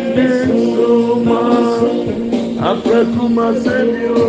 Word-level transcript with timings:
anopaiisoma 0.10 1.42
aprekumasemio 2.70 4.29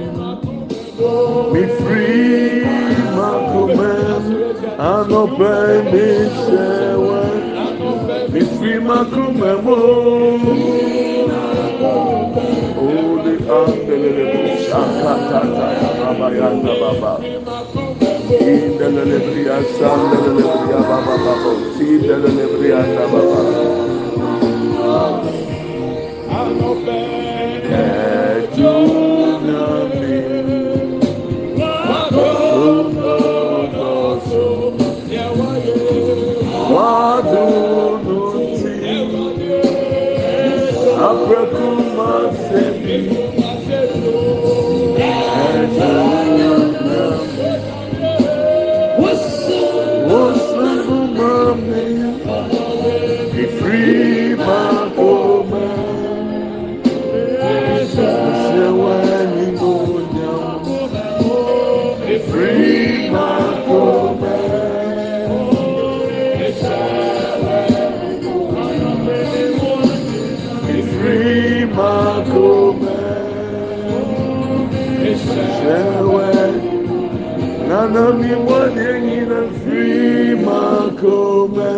misewenimonyam 1.49 1.53
mifri 1.53 2.65
makome 3.15 3.93
anope 4.79 5.55
misewe 5.91 7.23
mifiri 8.33 8.79
makumemo 8.79 9.77
oli 12.81 13.35
andelelebo 13.57 14.41
shakatata 14.65 15.67
rabayanda 16.03 16.73
baba. 16.81 17.13
Indelelebria 18.41 19.57
sandelelebria 19.77 20.79
baba 20.89 21.15
baba. 21.25 21.51
Sindelelebrianda 21.77 23.03
baba. 23.13 23.39
Ejunami 26.31 27.20
aprekumasemi 41.11 42.97
wosubumami 43.37 46.10
nanami 77.93 78.31
wanyengina 78.47 79.39
fri 79.59 80.35
makoma 80.45 81.71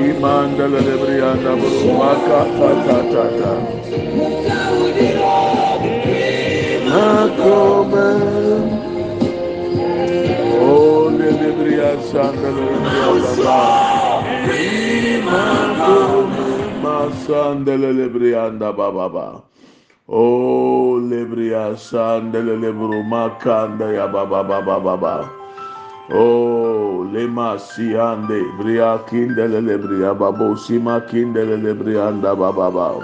Imandelebrianda 0.00 1.52
Burumaka 1.56 2.40
Tata 3.12 3.52
Nakome 6.90 8.08
Oh 10.60 11.08
Nelebria 11.10 11.90
Sandelebrianda 12.10 13.56
Masandelebrianda 16.82 18.68
Baba 18.76 19.49
Oh 20.10 20.98
Lebria 21.00 21.74
Sandelebru 21.78 23.02
Makanda 23.08 23.94
ya 23.94 24.08
Baba 24.08 24.42
Baba 24.44 24.80
Baba 24.80 25.40
Oh, 26.12 27.06
lema 27.12 27.54
siande 27.56 28.42
bria 28.58 28.98
kindele 29.06 29.78
bria 29.78 30.12
babo 30.12 30.56
sima 30.56 31.00
kindele 31.06 31.72
brianda 31.72 32.34
bababa. 32.34 32.98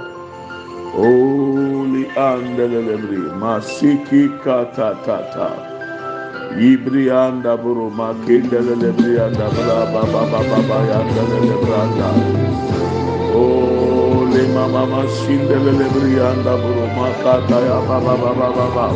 Oh, 0.98 1.86
li 1.86 2.02
andele 2.18 2.98
bri 2.98 3.18
masiki 3.38 4.26
kata 4.42 4.98
tata. 5.06 5.54
Ibrianda 6.58 7.54
buru 7.62 7.90
makindele 7.94 8.90
brianda 8.98 9.54
bra 9.54 9.86
baba 9.94 10.22
baba 10.26 10.58
baba. 10.66 12.10
Oh, 13.38 13.85
le 14.36 14.48
mama 14.54 14.86
masindele 14.86 15.88
brianda 15.94 16.56
buru 16.62 16.86
makata 16.98 17.58
ya 17.68 17.80
baba 17.88 18.14
baba 18.22 18.48
baba. 18.56 18.86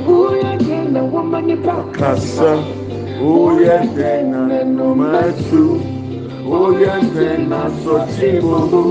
wo 0.06 0.18
dɛn 0.66 0.84
na 0.94 1.00
wɔma 1.12 1.38
nipa 1.48 1.74
kasa 1.98 2.50
atu 2.52 3.24
woyɛ 3.24 3.76
dɛn 3.96 4.24
na 7.48 7.60
sɔkye 7.82 8.40
bobo 8.40 8.82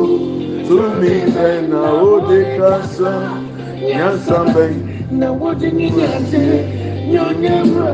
tumi 0.68 1.13
bɛn 1.36 1.69
na 1.69 1.81
wode 2.04 2.40
kasa 2.57 3.13
nyansa 3.81 4.38
bɛn 4.54 4.74
na 5.19 5.31
wode 5.31 5.72
ne 5.78 5.88
nyade 5.98 6.44
nyonyamra 7.12 7.92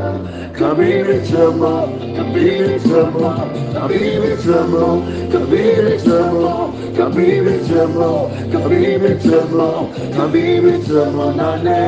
kabiri 0.57 1.17
kyerɛmɔ 1.27 1.73
kabiri 2.17 2.75
kyerɛmɔ 2.85 3.29
kabiri 3.73 4.31
kyerɛmɔ 4.43 4.83
kabiri 5.31 5.93
kyerɛmɔ 6.03 6.51
kabiri 6.97 7.53
kyerɛmɔ 7.65 8.09
kabiri 8.53 9.11
kyerɛmɔ 9.23 9.67
kabiri 10.15 10.73
kyerɛmɔ 10.85 11.25
nane. 11.37 11.81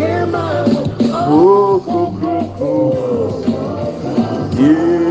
Yɛma 0.00 0.44
kokokoko 1.26 2.72
yema 4.58 5.03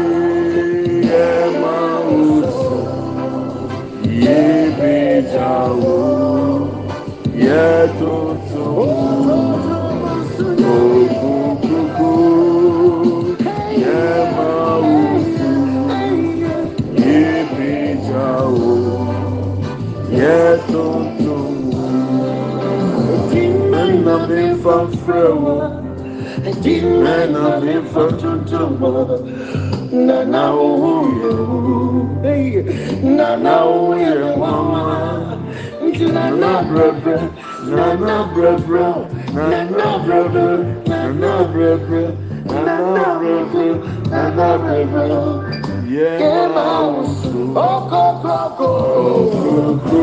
yawo 5.43 5.97
yẹ 7.45 7.67
tuntun 7.99 9.29
ogun 10.73 11.49
gbogbo 11.61 12.11
yẹ 13.83 14.03
máa 14.35 14.73
wù 14.85 14.99
ibi 17.19 17.73
yawo 18.09 18.73
yẹ 20.19 20.37
tuntun 20.71 21.53
ẹnà 23.81 24.15
mi 24.29 24.43
fa 24.63 24.75
fẹ́ 25.03 25.25
wọ 25.43 25.55
ẹnà 27.19 27.43
mi 27.63 27.73
fa 27.91 28.03
tuntun 28.19 28.69
wọ. 28.81 28.91
Nana 29.93 30.43
yẹ 32.23 32.61
nana 33.17 33.55
yẹ 34.01 34.37
mama. 34.39 34.83
Nana 36.13 36.61
brẹbrẹ 36.71 37.17
nana 37.67 38.17
brẹbrẹ 38.35 38.87
nana 39.35 39.89
brẹbrẹ 40.05 40.47
nana 40.89 41.33
brẹbrẹ 41.53 42.03
nana 42.65 43.05
brẹbrẹ 43.21 43.67
nana 44.11 44.47
brẹbrẹ 44.63 45.07
yẹ 45.95 46.47
máa 46.55 46.79
wò 46.93 47.03
sùn 47.21 47.47
òkùnkùnkù 49.25 49.93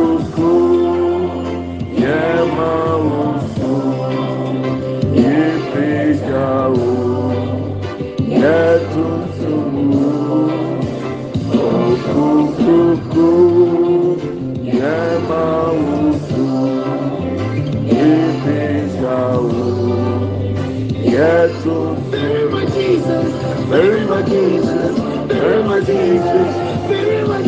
yẹ 2.02 2.23
máa 2.56 2.90
wò 3.06 3.23
sùn 3.56 3.85
yẹ 8.42 8.59
yẹ 14.80 14.96
máa 15.28 15.66
wò 15.84 15.99
sùn 16.26 16.80
yẹ 17.92 18.10
fẹjà 18.42 19.18
wò 19.49 19.66
yẹ 21.14 21.32
tuntun. 21.62 22.00
Very 23.70 24.04
much 24.06 24.26
Jesus, 24.26 24.96
very 25.28 25.62
much 25.68 25.87
Jesus, 25.87 26.54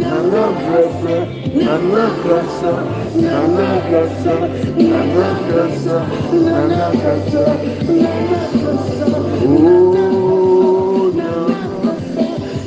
Nana 0.00 0.44
brebre, 0.58 1.18
nana 1.64 2.04
grasa, 2.22 2.74
nana 3.14 3.80
kasa, 3.90 4.34
nana 4.76 5.28
kasa, 5.50 5.96
nana 6.32 6.86
kasa, 7.02 7.44
nana 7.86 8.42
kasa. 8.60 9.06
Oh, 9.42 11.10
nana, 11.16 11.92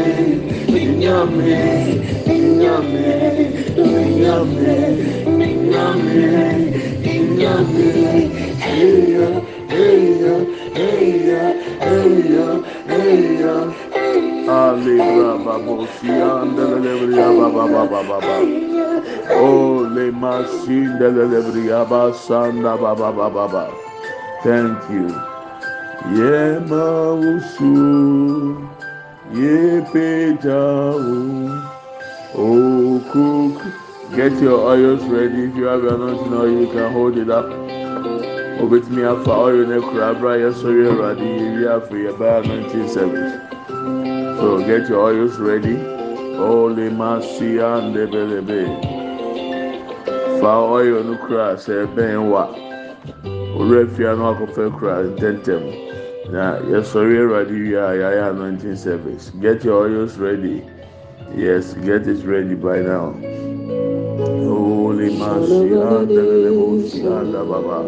minyambe. 0.72 2.19
Thank 24.42 24.90
you. 24.90 25.30
Ye 26.16 26.60
mausu 26.70 27.72
ye 29.34 29.82
pejao. 29.92 31.79
Oh 32.36 33.04
cook. 33.12 34.16
Get 34.16 34.40
your 34.42 34.60
oils 34.70 35.04
ready. 35.04 35.46
If 35.46 35.56
you 35.56 35.64
have 35.64 35.82
your 35.82 35.96
anointing 35.96 36.34
oil, 36.34 36.62
you 36.62 36.68
can 36.68 36.92
hold 36.94 37.18
it 37.18 37.30
up. 37.30 37.46
Obetumi 38.62 39.04
afa 39.04 39.32
oil 39.32 39.66
ne 39.66 39.80
kura 39.80 40.10
abra 40.12 40.38
yɛ 40.38 40.52
sɔrɔ 40.54 40.90
ɛwurade 40.90 41.26
yɛ 41.26 41.48
wi 41.56 41.64
afɔ 41.74 41.96
yɛ 42.06 42.20
baa 42.20 42.42
anointing 42.42 42.88
service. 42.88 43.34
So 44.40 44.60
get 44.60 44.88
your 44.90 45.02
oils 45.02 45.38
ready. 45.40 45.76
Holy 46.38 46.90
Masia 46.90 47.80
and 47.80 47.96
Debelebe. 47.96 48.62
Fa 50.40 50.54
oil 50.70 51.04
no 51.04 51.18
kura 51.26 51.56
sɛ 51.56 51.88
ɛbɛn 51.88 52.30
wa. 52.30 52.46
Owurɛ 53.58 53.90
fia 53.96 54.16
no 54.16 54.34
akɔfɛ 54.36 54.78
kura 54.78 55.04
ntɛntɛm. 55.04 55.64
Na 56.32 56.60
yɛsɔre 56.62 57.26
Awurade 57.26 57.52
wie 57.52 57.74
a 57.74 57.90
yɛayɛ 57.98 58.30
anointing 58.32 58.76
service. 58.76 59.32
Get 59.42 59.64
your 59.64 59.86
oils 59.86 60.18
ready. 60.20 60.64
Yes, 61.36 61.74
get 61.74 62.08
it 62.08 62.26
ready 62.26 62.56
by 62.56 62.80
now. 62.82 63.12
Holy 64.20 65.10
Masia 65.16 66.02
and 66.02 66.10
Debelebe 66.10 67.06
and 67.06 67.34
Baba. 67.34 67.80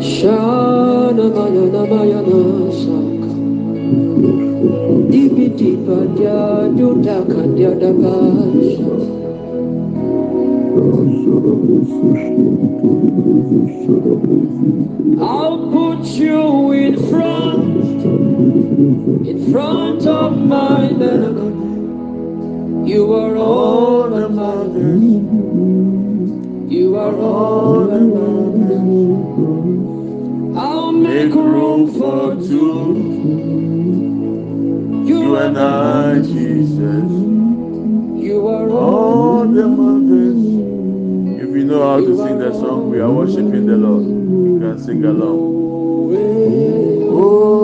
Shana 0.00 1.26
Mayana 1.36 1.82
Mayana 1.90 2.72
Saka 2.72 3.30
Dipi 5.10 5.46
Dipa 5.56 5.98
Dia 6.16 6.68
Dudaka 6.76 7.42
Dia 7.56 7.72
Dabasha 7.74 8.99
I'll 15.20 15.70
put 15.70 16.06
you 16.06 16.72
in 16.72 16.96
front, 17.10 18.02
in 19.28 19.52
front 19.52 20.06
of 20.06 20.38
my 20.38 20.88
melody. 20.88 21.50
You 22.90 23.12
are 23.12 23.36
all 23.36 24.08
the 24.08 24.28
mothers. 24.30 25.02
You 26.72 26.96
are 26.96 27.14
all 27.14 27.84
the 27.84 28.00
mothers. 28.00 28.80
I'll 30.56 30.92
make 30.92 31.34
room 31.34 31.92
for 31.92 32.36
two. 32.36 32.96
You 35.06 35.36
and 35.36 35.58
I, 35.58 36.22
Jesus. 36.22 37.10
You 38.24 38.48
are 38.48 38.70
all 38.70 39.44
the 39.44 39.68
mothers. 39.68 40.19
Know 41.70 41.82
how 41.88 42.00
to 42.00 42.16
sing 42.16 42.40
the 42.40 42.52
song, 42.52 42.90
we 42.90 42.98
are 42.98 43.08
worshiping 43.08 43.66
the 43.66 43.76
Lord. 43.76 44.02
You 44.02 44.58
can 44.58 44.76
sing 44.82 45.04
along. 45.04 45.38
Oh, 45.38 46.10
oh, 47.12 47.16
oh. 47.16 47.59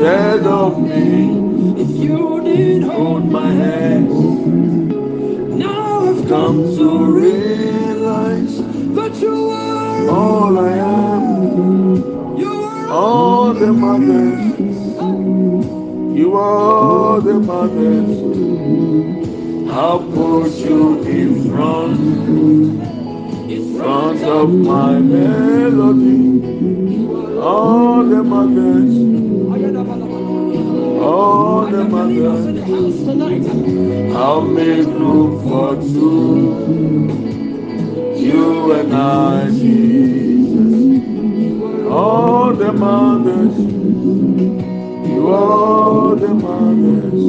Said 0.00 0.46
of 0.46 0.80
me, 0.80 1.82
if 1.82 1.90
you 1.90 2.40
didn't 2.42 2.88
hold 2.88 3.30
my 3.30 3.50
hand? 3.52 4.08
Now 5.58 6.08
I've 6.08 6.26
come 6.26 6.74
to 6.78 7.04
realize 7.04 8.56
that 8.96 9.14
you 9.20 9.50
are 9.50 10.08
all 10.08 10.58
I 10.58 10.72
am. 10.72 12.38
you 12.38 12.50
are 12.62 12.88
All 12.88 13.52
the 13.52 13.70
mothers, 13.74 14.56
you 16.18 16.34
are 16.34 17.20
the 17.20 17.38
mothers. 17.38 18.10
I'll 19.70 19.98
put 19.98 20.52
you 20.64 21.02
in 21.02 21.50
front, 21.50 22.00
in 23.50 23.76
front 23.78 24.22
of 24.22 24.48
my 24.48 24.98
melody. 24.98 26.40
All 27.38 28.02
the 28.02 28.24
mothers, 28.24 29.29
all 31.00 31.66
the 31.66 31.84
mothers. 31.84 32.46
I'll 34.16 34.42
make 34.42 34.86
room 34.86 35.42
for 35.42 35.76
two. 35.76 36.70
You 38.16 38.72
and 38.72 38.94
I, 38.94 39.50
Jesus. 39.50 40.74
All 41.90 42.52
the 42.52 42.72
mothers, 42.72 43.56
you 45.08 45.28
are 45.28 45.52
all 45.52 46.16
the 46.16 46.34
mothers. 46.34 47.22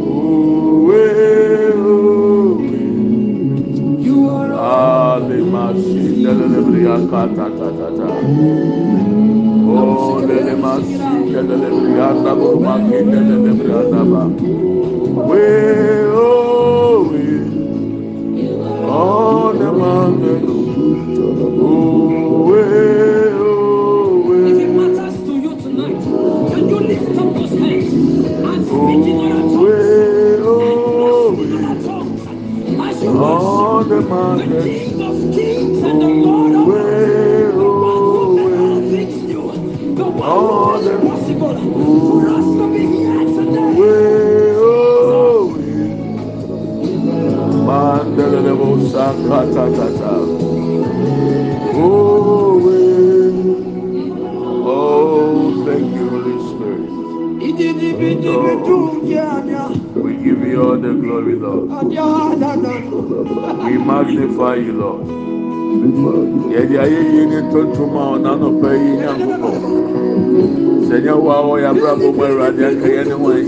Oh, 0.00 0.90
eh, 0.90 1.72
oh, 1.74 2.60
eh. 2.64 4.02
You 4.06 4.28
are 4.30 4.52
Ale 4.52 5.38
masi 5.44 6.24
kata 7.10 7.50
ta. 10.16 10.16
Oh, 10.16 10.20
lele 10.26 10.54
masi 10.56 10.96
brianda 10.98 12.32
buruma 12.36 12.74
kinde 12.88 13.20
brianda 13.58 14.02
ba. 14.10 14.22
We 15.28 15.42
oh 16.12 17.08
we 17.10 17.24
on 18.88 19.58
the 19.58 19.72
mountain. 19.72 20.44
Oh 21.44 22.46
we 22.48 22.62
oh 23.40 24.46
If 24.48 24.58
it 24.60 24.70
matters 24.74 25.16
to 25.26 25.32
you 25.44 25.56
tonight, 25.62 26.02
can 26.52 26.68
you 26.68 26.80
lift 26.80 27.18
up 27.18 27.34
those 27.34 27.50
hands 27.58 27.94
and 27.94 28.66
speak 28.66 29.06
in 29.10 29.18
other 29.32 29.44
Oh 29.50 29.60
we 29.62 29.72
oh 30.44 31.32
we. 31.38 31.46
other 31.56 31.82
tongues 31.86 32.26
as 32.80 33.02
you 33.02 33.10
On 33.10 33.88
the 33.88 34.00
mountain. 34.02 34.99
Today. 43.34 43.66
we 43.78 43.90
oh. 44.62 45.50
Oh. 51.74 52.20
Oh 54.66 55.64
thank 55.66 55.86
you 55.96 56.04
Holy 56.10 56.38
Spirit. 56.50 56.90
We 59.96 60.12
give 60.22 60.40
you 60.46 60.62
all 60.62 60.78
the 60.78 60.92
glory 60.94 61.34
Lord. 61.34 61.68
We 63.64 63.78
magnify 63.78 64.54
you 64.54 64.72
Lord. 64.74 65.06
Sɛ 70.86 70.96
nyɛ 71.04 71.12
wo 71.22 71.30
a 71.30 71.40
wɔyɛ 71.48 71.66
abrabɔ 71.70 72.06
mu 72.14 72.22
Awurade 72.24 72.62
aka 72.70 72.86
yɛ 72.96 73.02
ne 73.08 73.14
hwan. 73.14 73.42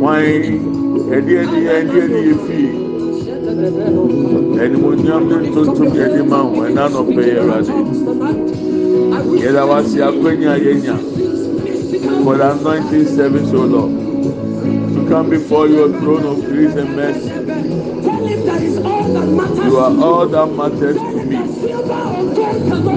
Hwan 0.00 0.22
ɛde 1.14 1.32
ɛde 1.42 1.56
yɛ 1.66 1.72
ɛde 1.80 1.96
ɛde 2.04 2.18
yɛ 2.28 2.34
fie. 2.44 2.70
Animonyam 4.62 5.22
ne 5.28 5.36
ntontom 5.48 5.90
yɛde 5.96 6.22
ma 6.28 6.44
wo 6.44 6.60
ɛna 6.66 6.84
nɔpɛ 6.92 7.22
yi 7.24 7.34
Awurade. 7.40 7.72
Yɛda 9.42 9.62
wase 9.68 9.98
akwanya 10.08 10.52
yɛnya 10.60 10.96
for 12.24 12.36
the 12.36 12.50
anointing 12.52 13.06
service 13.06 13.52
o 13.54 13.64
Lord. 13.64 13.92
To 14.94 15.06
come 15.08 15.30
before 15.30 15.66
your 15.68 15.88
throne 16.00 16.24
of 16.26 16.44
grace 16.44 16.74
and 16.76 16.94
mercy. 16.96 17.47
You 19.68 19.76
are 19.80 20.02
all 20.02 20.26
that 20.28 20.46
matters 20.56 20.96
to 20.96 21.24
me. 21.26 21.36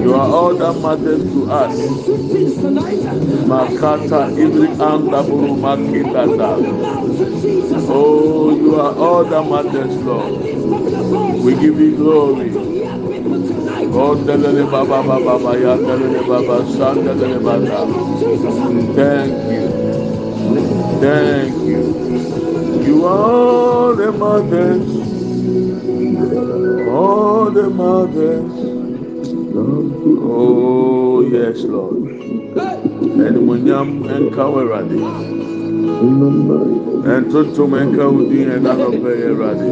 You 0.04 0.13
are 0.16 0.30
all 0.30 0.56
that 0.56 0.74
matters 0.82 1.22
to 1.34 1.50
us. 1.51 1.78
Makata 3.51 4.32
ibri 4.40 4.70
anda 4.80 5.22
buru 5.24 5.55
makitata. 5.60 6.50
Oh, 7.90 8.55
you 8.55 8.79
are 8.79 8.96
all 8.96 9.25
that 9.25 9.44
matters, 9.50 9.98
Lord. 9.98 10.40
We 11.44 11.55
give 11.55 11.77
you 11.77 11.98
glory. 11.98 12.51
to 12.51 12.60
hear 12.72 12.94
people 13.12 13.44
tonight. 13.46 13.88
Oh, 13.92 14.16
delele 14.16 14.72
baba 14.72 15.03
baba 15.03 15.20
baba 15.25 15.60
ya 15.60 15.75
baba 15.75 16.66
san 16.72 16.98
delele 17.03 17.40
baba. 17.44 17.79
Thank 18.96 19.34
you. 19.51 21.01
Thank 21.01 21.55
you. 21.68 21.84
You 22.88 23.05
are 23.05 23.96
the 23.96 24.12
mothers. 24.14 25.00
All 27.01 27.50
the 27.50 27.68
mothers. 27.68 28.51
Oh, 30.22 31.22
yes, 31.22 31.64
Lord. 31.64 31.98
Animonyam 33.25 34.05
nka 34.05 34.46
wo 34.51 34.59
Awurade. 34.61 35.01
Ntontom 37.25 37.74
nka 37.90 38.05
wo 38.14 38.22
din 38.29 38.50
ɛna 38.53 38.72
nɔpɛ 38.77 39.11
yɛ 39.22 39.27
Awurade. 39.33 39.70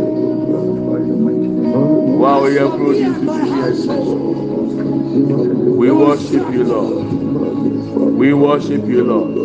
Wo 2.17 2.25
a 2.25 2.33
woyɛ 2.41 2.65
kuro 2.73 2.91
di 2.97 3.05
sisi 3.05 3.37
ni 3.45 3.61
ɛsi 3.61 3.85
so. 3.85 4.17
We 5.77 5.91
worship 5.91 6.45
you, 6.51 6.63
Lord. 6.63 6.97
We 8.17 8.33
worship 8.33 8.83
you, 8.89 9.03
Lord. 9.03 9.35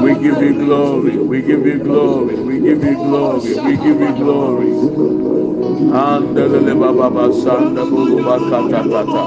We 0.00 0.12
give 0.16 0.40
you 0.40 0.54
glory. 0.64 1.16
We 1.18 1.42
give 1.42 1.66
you 1.66 1.78
glory. 1.78 2.34
We 2.36 2.58
give 2.60 2.82
you 2.82 2.94
glory. 2.96 3.52
We 3.52 3.76
give 3.76 4.00
you 4.00 4.12
glory. 4.16 5.33
Andelele 5.74 6.74
baba 6.78 7.10
basanda 7.10 7.82
bulu 7.84 8.16
bakata 8.26 8.80
kata. 8.90 9.22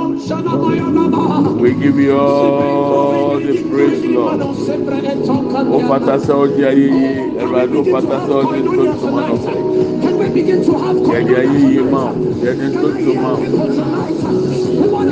We 1.62 1.73
give 1.73 1.99
you 1.99 2.17
all 2.17 3.39
the 3.39 3.63
praise, 3.69 4.05
Lord. 4.05 4.41
O 4.41 5.79
fata 5.88 6.15
sɛ 6.25 6.33
ɔdi 6.43 6.62
ayeye, 6.69 7.12
ɛwurade 7.41 7.75
o 7.75 7.83
fata 7.83 8.17
sɛ 8.25 8.33
ɔdi 8.39 8.57
ntontoma 8.63 9.21
nɔfɛ. 9.27 9.53
Can 10.01 10.13
we 10.19 10.27
begin 10.29 10.60
to 10.63 10.73
have 10.77 10.95
Yɛdi 10.95 11.33
ayeye 11.41 11.81
ma 11.91 12.03
o, 12.12 12.13
yɛdi 12.43 12.65
ntontoma 12.71 13.31
o. 13.33 13.39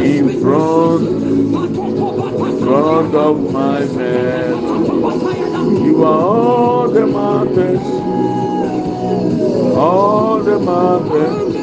In 0.02 0.26
front, 0.42 1.04
front 2.62 3.14
of 3.16 3.36
my 3.52 3.82
man, 3.96 4.54
you 5.86 5.96
are 6.04 6.22
all 6.22 6.88
the 6.90 7.06
mountains, 7.06 7.82
all 9.76 10.44
the 10.44 10.60
mountains. 10.60 11.58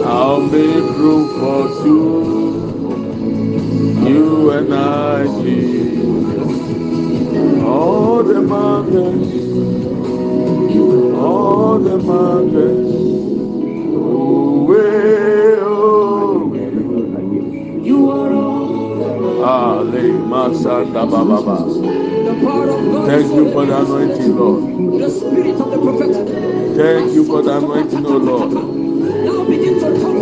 I'll 0.00 0.40
make 0.42 0.84
room 0.98 1.28
for 1.40 1.84
two, 1.84 2.84
you 3.86 4.50
and 4.52 4.74
I, 4.74 5.26
Jesus. 5.42 6.82
All 7.62 8.24
the 8.24 8.42
mountains, 8.42 9.60
all 11.14 11.78
the 11.80 11.98
mountains. 11.98 13.18
Oh, 13.94 14.64
way, 14.64 15.56
oh. 15.60 16.52
You 17.82 18.10
are 18.10 18.32
all 18.32 19.44
Ah, 19.44 19.82
masanda 19.84 21.06
the 22.24 22.34
power 22.46 22.70
of 22.70 22.84
God. 22.92 23.08
Thank 23.08 23.34
you 23.34 23.52
for 23.52 23.66
the 23.66 23.78
anointing, 23.80 24.36
Lord. 24.36 25.00
The 25.00 25.10
spirit 25.10 25.60
of 25.60 25.70
the 25.72 25.78
prophet. 25.78 26.45
Thank 26.76 27.14
you 27.14 27.24
for 27.26 27.42
the 27.42 27.58
anointing, 27.58 28.06
O 28.06 28.18
Lord. 28.18 28.52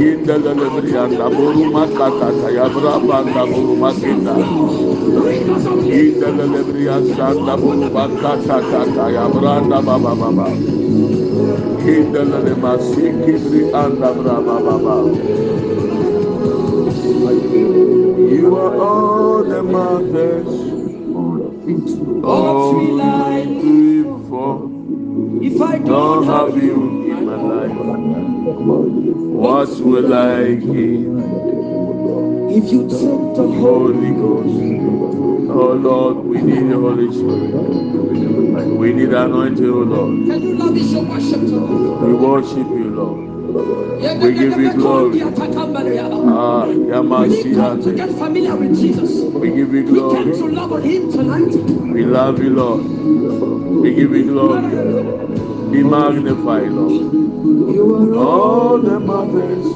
Yinda 0.00 0.38
lele 0.44 0.70
brianda 0.70 1.30
buru 1.30 1.64
makatata 1.72 2.50
ya 2.52 2.68
brabanda 2.70 3.46
buru 3.46 3.76
makinda. 3.76 4.34
Yinda 5.90 6.30
lele 6.38 6.64
brianda 6.64 7.56
buru 7.60 7.90
makatata 7.90 9.10
ya 9.12 9.28
branda 9.30 9.82
baba 9.82 10.14
baba. 10.16 10.48
Yinda 11.84 12.24
lele 12.24 12.54
masiki 12.56 13.38
brianda 13.44 14.14
braba 14.14 14.60
baba. 14.64 14.96
You 18.30 18.56
are 18.58 18.76
all 18.80 19.44
the 19.44 19.62
mountains. 19.62 20.71
To 22.22 24.16
for. 24.28 24.70
If 25.44 25.60
I 25.60 25.78
Don't 25.78 26.24
have 26.24 26.62
you 26.62 27.10
in 27.12 27.26
my 27.26 27.34
life. 27.34 27.72
What 29.42 29.68
will 29.80 30.14
I 30.14 30.54
give? 30.54 31.12
if 32.54 32.70
you 32.70 32.82
take 32.82 33.36
the 33.36 33.46
Holy 33.60 34.10
Ghost. 34.12 35.50
Oh 35.50 35.72
Lord, 35.72 36.16
we 36.18 36.42
need 36.42 36.70
the 36.70 36.76
Holy 36.76 37.10
Spirit. 37.12 38.66
We 38.76 38.92
need 38.92 39.12
anointing, 39.12 39.64
oh 39.64 39.78
Lord. 39.78 40.26
can 40.28 40.42
you 40.42 40.58
lavish 40.58 40.90
your 40.92 41.04
worship 41.04 41.40
to 41.40 41.60
God? 41.60 42.02
We 42.02 42.12
worship 42.12 42.68
you, 42.68 42.90
Lord. 42.90 43.31
We 43.42 44.32
give 44.34 44.58
you 44.60 44.72
glory. 44.74 45.20
Ah, 45.22 46.66
We 46.66 46.74
Yamasi 46.86 47.82
to 47.82 47.92
get 47.94 48.10
familiar 48.10 48.56
with 48.56 48.76
Jesus. 48.78 49.22
We 49.22 49.50
give 49.50 49.74
you 49.74 49.82
We 49.84 49.98
came 49.98 50.32
to 50.32 50.38
glory. 50.38 50.52
love 50.54 50.72
on 50.72 50.82
Him 50.82 51.10
tonight. 51.10 51.54
We 51.92 52.04
love 52.04 52.38
you, 52.42 52.50
Lord. 52.50 52.84
We 53.82 53.94
give 53.94 54.12
you 54.12 54.24
glory. 54.26 54.70
Be 55.72 55.82
magnified, 55.82 56.70
Lord. 56.70 56.92
You 57.74 57.94
are 57.96 58.14
all. 58.14 58.78
The 58.78 59.00
mountains. 59.00 59.66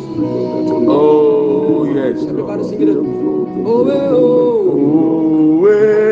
Oh, 0.89 1.85
yes, 1.93 2.23
Lord. 2.23 2.61
Oh, 3.67 3.91
oh. 3.91 4.67
Oh, 4.69 6.06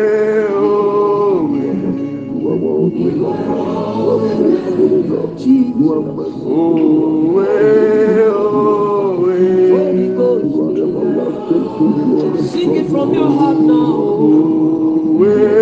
Sing 12.51 12.75
it 12.75 12.89
from 12.89 13.13
your 13.13 13.29
heart 13.29 13.57
now. 13.59 15.54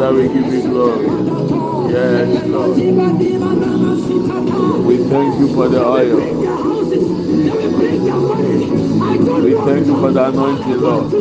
You 0.00 0.62
glory. 0.68 1.06
Yes, 1.92 2.46
Lord. 2.46 2.76
We 4.84 4.96
thank 5.08 5.38
you 5.40 5.48
for 5.54 5.68
the 5.68 5.84
oil. 5.84 6.16
We 9.42 9.54
thank 9.64 9.86
you 9.86 9.96
for 10.00 10.12
the 10.12 10.24
anointing, 10.26 10.80
Lord. 10.80 11.12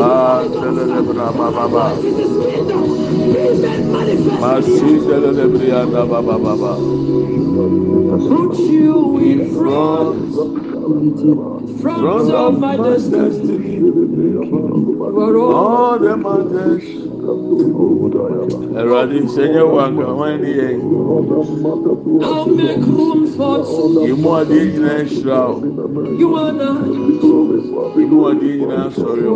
Ah, 0.00 0.44
telelebra 0.48 1.32
baba 1.36 1.68
Masi 4.40 5.00
telelebra 5.04 5.84
baba 5.92 6.38
baba. 6.38 6.72
Put 8.28 8.58
you 8.58 9.18
in 9.18 9.52
front, 9.52 10.34
front 11.80 12.30
of 12.32 12.58
my 12.58 12.76
destiny. 12.76 13.78
all 15.16 15.98
the 15.98 16.16
mountains. 16.16 16.84
Ẹ̀rọ̀dì 18.80 19.18
sẹ́yìn 19.34 19.66
wà 19.74 19.84
nga 19.92 20.06
wọ́n 20.18 20.34
ní 20.42 20.50
yẹn. 20.60 20.76
Ìmú 24.10 24.28
ọdí 24.38 24.58
nyina 24.70 24.92
ṣíra 25.12 25.38
o. 25.50 25.54
Ìmú 28.02 28.18
ọdí 28.30 28.48
nyina 28.58 28.80
sọ̀rọ̀ 28.96 29.28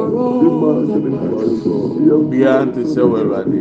o. 2.12 2.16
Bíyà 2.30 2.54
ti 2.74 2.82
sẹ́ 2.92 3.04
wọ 3.10 3.16
ẹ̀rọ̀dì. 3.22 3.58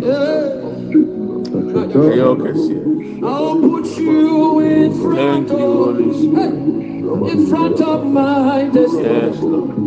Ẹ̀yẹ 2.01 2.23
ọ̀kẹ́sì. 2.33 2.75
Thank 5.15 5.49
you, 5.51 5.57
Holy 5.57 6.07
Spirit. 6.13 6.80
In 7.31 7.47
front 7.47 7.81
of 7.81 8.05
my 8.05 8.69
destiny. 8.73 9.03
Yes, 9.03 9.37
Lord. 9.39 9.77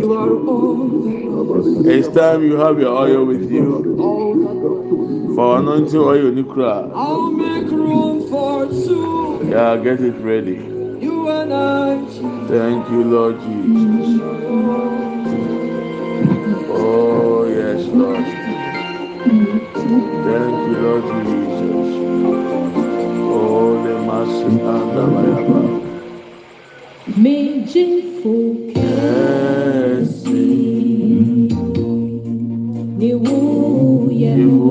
You 0.00 0.12
are 0.12 0.34
all. 0.46 1.86
It's 1.88 2.08
time 2.08 2.44
you 2.44 2.56
have 2.56 2.80
your 2.80 2.96
oil 2.96 3.24
with 3.24 3.50
you. 3.50 3.96
All 4.00 4.34
that 4.34 4.54
matters. 4.54 5.34
For 5.36 5.58
anointing 5.58 6.00
oil 6.00 6.30
ní 6.32 6.42
kura. 6.44 6.90
I'll 6.94 7.30
make 7.30 7.70
room 7.70 8.26
for 8.28 8.66
two. 8.66 9.46
Yeah, 9.50 9.76
get 9.76 10.00
it 10.00 10.16
ready. 10.24 10.56
You 11.04 11.28
and 11.28 11.52
I. 11.52 11.98
Thank 12.48 12.90
you, 12.90 13.04
Lord 13.04 13.40
Jesus. 13.40 14.20
Oh, 16.68 17.44
yes, 17.48 17.86
Lord. 17.88 18.24
Thank 20.26 20.56
you, 20.68 20.76
Lord 20.86 21.04
Jesus. 21.04 21.88
Oh, 23.38 23.82
the 23.84 23.94
mercy 24.08 24.44
and 24.44 24.96
the 24.96 25.75
Meaningful 27.14 28.74
currency. 28.74 30.26
New 32.98 33.20
Yehoah. 34.10 34.66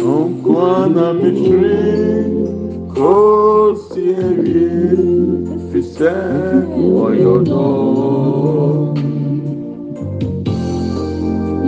Onkwana 0.00 1.06
Mishri. 1.20 1.84
Kosieri. 2.96 4.72
Fisek 5.70 6.64
Oyono. 6.80 7.68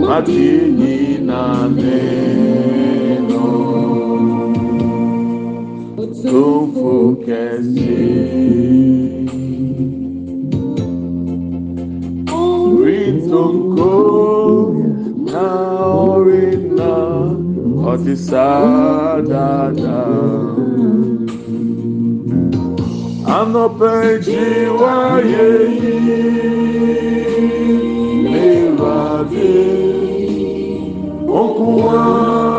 Matini 0.01 0.97
Name. 1.21 2.78
Tumfo 6.27 6.93
kẹsì. 7.25 7.97
Ritonko 12.83 13.93
na 15.31 15.47
orina 16.11 16.93
ọtí 17.91 18.13
sáadàdà. 18.27 20.01
Anọpẹ 23.37 23.95
jí 24.25 24.41
wáyé 24.79 25.47
yìí 25.81 26.17
lérade. 28.31 29.53
Okun 31.41 31.73
wa 31.85 31.99
na 31.99 32.13
ọsẹ 32.49 32.58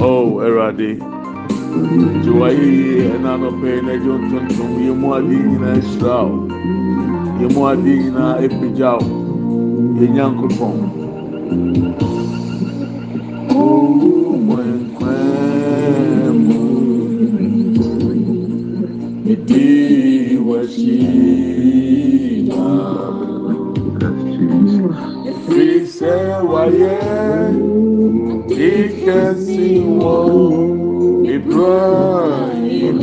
Oh, 0.00 0.40
Eradi. 0.46 0.90
Jùwà 2.24 2.48
yìí 2.58 2.82
ẹ̀nà 3.14 3.30
ànọ̀pẹ̀ 3.36 3.72
ẹ̀nẹ́jọ́ 3.78 4.16
tuntun 4.28 4.70
yẹ 4.84 4.92
mú 5.00 5.06
adé 5.16 5.36
nyinaa 5.48 5.74
ẹ̀ṣirà 5.80 6.16
o. 6.30 6.36
Yẹ 7.40 7.46
mú 7.54 7.60
adé 7.70 7.92
nyinaa 8.02 8.34
ẹ̀pẹ̀já 8.46 8.90
o. 9.00 9.04
Yẹ 9.98 10.06
nyà 10.14 10.24
nkùpọ̀. 10.32 10.70
Fise 20.78 22.17
waye 26.68 26.96
ikesi 28.68 29.64
wo 30.00 30.16
Ibrahim 31.36 32.98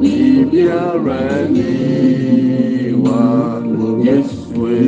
bibiara 0.00 1.22
ni 1.54 1.72
wa 3.04 3.22
Yesue 4.06 4.82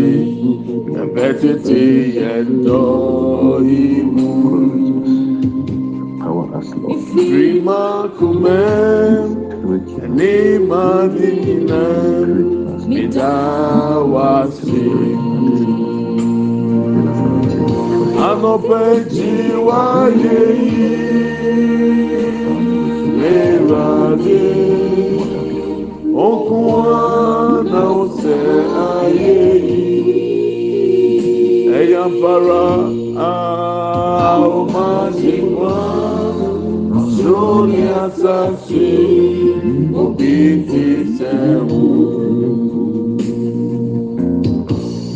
ebetete 1.03 1.83
yẹdọ 2.19 2.83
imu 3.87 4.31
Rima 7.15 7.83
kumem 8.19 9.29
ni 10.17 10.35
madina 10.69 11.83
midawasi 11.85 12.24
Anọpẹ̀jì 12.24 12.24
wáyé 19.67 20.39
yìí 20.61 20.89
lérade. 23.21 24.43
Okun 26.27 26.63
wa 26.71 27.63
na 27.71 27.83
ọsẹ 28.03 28.39
ayé 28.91 29.39
yìí. 29.69 30.03
Ẹ̀yà 31.81 32.03
mpara 32.13 32.67
a 33.31 33.33
ó 34.55 34.61
máa 34.73 35.07
ṣe 35.19 35.35
wá. 35.59 35.77
Sórí 37.17 37.81
àtàṣe 38.05 38.89
òbí 40.03 40.35
ti 40.69 40.85
sẹ́wọ̀n. 41.17 42.24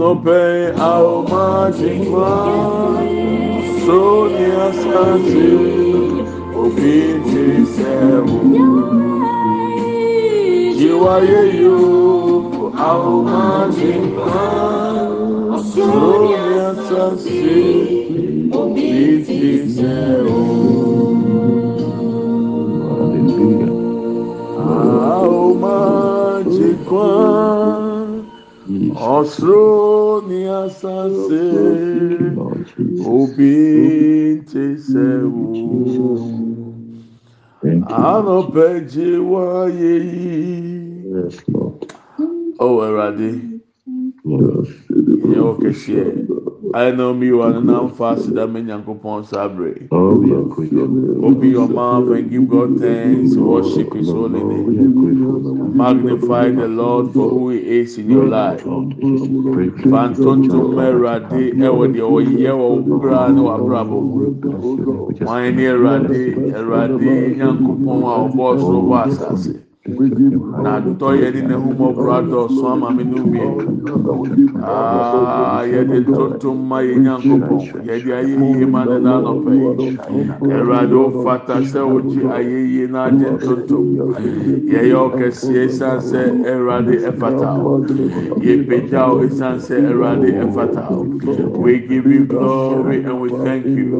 Anope 0.00 0.40
àwọn 0.92 1.18
máa 1.30 1.64
jí 1.78 1.90
wọ́n 2.12 3.08
sórí 3.84 4.46
asase 4.66 5.46
obi 6.60 6.94
ti 7.28 7.44
sẹ 7.74 7.92
wo. 8.28 8.38
Jiwaye 10.78 11.40
yo 11.62 11.76
àwọn 12.90 13.18
máa 13.32 13.62
jí 13.76 13.90
wọ́n 14.16 15.60
sórí 15.70 16.32
asase 16.68 17.54
obi 18.60 18.88
ti 19.26 19.40
sẹ 19.74 19.96
wo. 20.26 20.40
Àwọn 25.14 25.48
máa 25.62 26.34
jí 26.52 26.68
wọ́n 26.88 27.29
ɔsoro 29.16 30.22
ni 30.28 30.40
asase. 30.60 31.42
Obi 33.14 33.54
nti 34.38 34.64
sɛ 34.88 35.06
wo 35.34 35.44
anɔpɛ 38.12 38.66
gye 38.90 39.08
wáyé 39.30 39.92
yìí 40.10 40.70
ɔwɔ 42.64 42.82
ɛwurade 42.86 43.30
yɛ 45.30 45.38
ɔkɛseɛ. 45.50 46.06
Yes. 46.72 46.78
ìyẹn 46.78 46.78
wọ́n 46.78 46.78
kẹ̀síẹ̀. 46.78 46.78
Ayé 46.78 46.92
náà 46.96 47.12
mi 47.18 47.30
wà 47.30 47.52
nínú 47.52 47.72
ànfààsì 47.80 48.34
dá 48.34 48.46
mi 48.46 48.60
nyànkó 48.62 48.94
pọ́n 49.02 49.22
sábẹ̀. 49.24 49.88
Oh, 49.90 50.14
we 50.18 50.32
are 50.32 50.42
grateful. 50.42 51.24
Open 51.24 51.50
your 51.50 51.68
mouth 51.68 52.10
and 52.10 52.30
give 52.30 52.48
God 52.48 52.78
thanks, 52.80 53.36
worship 53.36 53.94
His 53.94 54.08
holy 54.08 54.42
We 54.42 54.54
name. 54.54 54.78
are 54.78 54.88
grateful. 54.88 55.54
Magnify 55.74 56.50
the 56.50 56.68
Lord 56.68 57.12
for 57.12 57.28
who 57.28 57.50
He 57.50 57.58
is 57.80 57.98
in 57.98 58.10
your 58.10 58.26
life. 58.26 58.62
Fantontum 59.90 60.74
Ẹ̀rọ̀adé 60.76 61.52
ẹ̀wọ̀ 61.58 61.86
deɛ 61.92 62.04
ɔyɛ 62.06 62.52
wɔ 62.60 62.84
wúra 62.86 63.32
ne 63.34 63.40
wà 63.40 63.56
brabɔ. 63.58 63.98
Wọ́n 65.26 65.54
ní 65.56 65.62
Ẹ̀rọ̀adé 65.62 66.34
Ẹ̀rọ̀adé 66.58 67.36
nyànkó 67.38 67.72
pọ́n 67.84 68.02
a 68.04 68.12
ọ̀bọ̀ 68.26 68.46
ọ̀soro 68.54 68.80
bọ̀ 68.88 68.98
àsàsì. 69.06 69.52
Na 69.86 70.76
yɛ 71.20 71.28
n'ahumɔborɔ 71.48 72.12
adɔɔso 72.20 72.64
ama 72.72 72.88
mi. 72.92 73.04
Aa 74.62 75.64
ma 76.68 76.78
yɛ 76.84 77.00
ma 78.68 78.84
ne 80.82 80.96
ofata 80.96 81.56
sɛ 81.64 81.80
ɔkɛseɛ 85.04 85.64
esan 85.64 85.98
sɛ 86.10 86.22
ɛfata 87.08 87.48
o. 87.56 87.80
O 87.80 89.22
esan 89.24 89.56
sɛ 89.64 89.76
ɛfata 90.44 90.84
o. 90.92 90.94
We 91.60 91.78
give 91.80 92.06
you 92.06 92.24
glory 92.26 93.02
and 93.04 93.20
we 93.20 93.28
thank 93.44 93.64
you. 93.64 93.96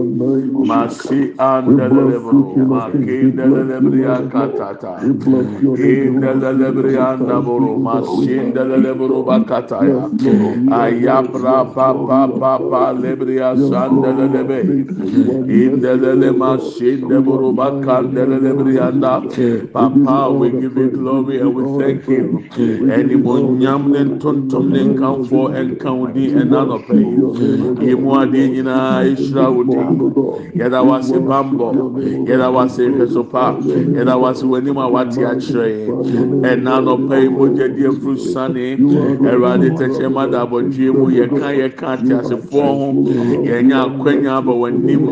Masi 0.69 1.33
andelelebro, 1.37 2.57
maki 2.69 3.33
ndelelebri 3.33 4.05
akatata. 4.05 4.93
Indelelebri 5.77 6.97
andaboro, 6.97 7.79
masi 7.79 8.37
ndelelebro 8.51 9.23
bakataya. 9.23 10.11
Ayabra 10.71 11.65
pa 11.75 11.95
pa 11.95 12.21
pa 12.29 12.59
pa 12.59 12.93
lebri 12.93 13.39
asandelelebe. 13.41 14.59
Indelele 15.49 16.31
masi 16.33 16.97
ndeboro 17.05 17.53
bakandelelebri 17.53 18.79
anda. 18.79 19.23
Papa, 19.73 20.31
we 20.33 20.51
give 20.51 20.77
you 20.77 20.91
glory 20.91 21.41
and 21.41 21.55
we 21.55 21.63
thank 21.79 22.09
you. 22.09 22.43
Ẹni 22.91 23.17
mo 23.23 23.35
nyam 23.59 23.93
ne 23.93 24.01
ntontom 24.05 24.71
ne 24.73 24.83
nkanfo 24.85 25.49
nkanwodi 25.51 26.25
ẹnanọpẹ 26.41 26.97
yi. 26.99 27.87
Yemu 27.89 28.11
adi 28.21 28.49
nyinaa 28.49 29.05
ehyira 29.05 29.47
wo 29.55 29.63
din. 29.65 29.89
Yɛda 30.59 30.81
wase 30.89 31.17
bambɔ, 31.29 31.69
yɛda 32.29 32.49
wase 32.55 32.83
hwɛsopa, 32.91 33.45
yɛda 33.97 34.15
wase 34.21 34.45
w'anim 34.51 34.79
a 34.79 34.89
wate 34.89 35.21
akyerɛ 35.31 35.60
yɛn. 35.67 36.43
Ɛna 36.43 36.81
nɔpɛ 36.85 37.17
yi 37.23 37.29
mogya 37.29 37.69
di 37.69 37.83
afuru 37.87 38.17
sane, 38.19 38.77
Awurade 39.31 39.71
tɛkyɛ 39.77 40.13
ma 40.13 40.27
da 40.27 40.43
abɔdwe 40.47 40.91
mu 40.93 41.07
yɛka 41.11 41.49
yɛka 41.61 41.87
ate 41.95 42.13
asefoɔ 42.21 42.69
ho, 42.79 42.89
yɛnya 43.45 43.77
akwanya 43.87 44.37
aba 44.39 44.53
w'anim 44.53 45.03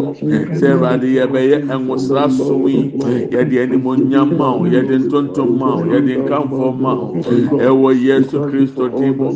sɛ 0.58 0.66
Awurade 0.74 1.08
yɛbɛyɛ 1.18 1.66
ɛnwosra 1.68 2.30
som 2.30 2.66
yi, 2.68 2.92
yɛde 3.30 3.56
animonyam 3.64 4.36
ma 4.36 4.56
wo, 4.56 4.64
yɛde 4.66 5.06
ntontom 5.08 5.58
ma 5.58 5.76
wo, 5.76 5.84
yɛde 5.84 6.24
nkamfo 6.24 6.72
ma 6.78 6.94
wo. 6.94 7.14
Ɛwɔ 7.58 7.90
Yesu 7.98 8.38
Kristo 8.50 8.88
din 8.88 9.16
mu, 9.16 9.28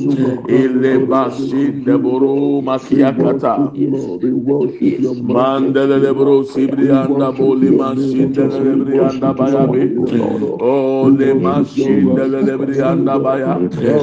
elebasi 0.48 1.82
ndeboro 1.82 2.62
makiakata. 2.62 3.72
Mandele 5.22 6.12
bro 6.14 6.42
sibrianda 6.42 7.32
boli 7.36 7.70
masindele 7.70 8.84
brianda 8.84 9.32
baya 9.36 9.66
be. 9.66 9.82
Oh 10.60 11.01
le 11.08 11.34
masindele 11.34 12.56
brianda 12.58 13.18
baya. 13.22 13.54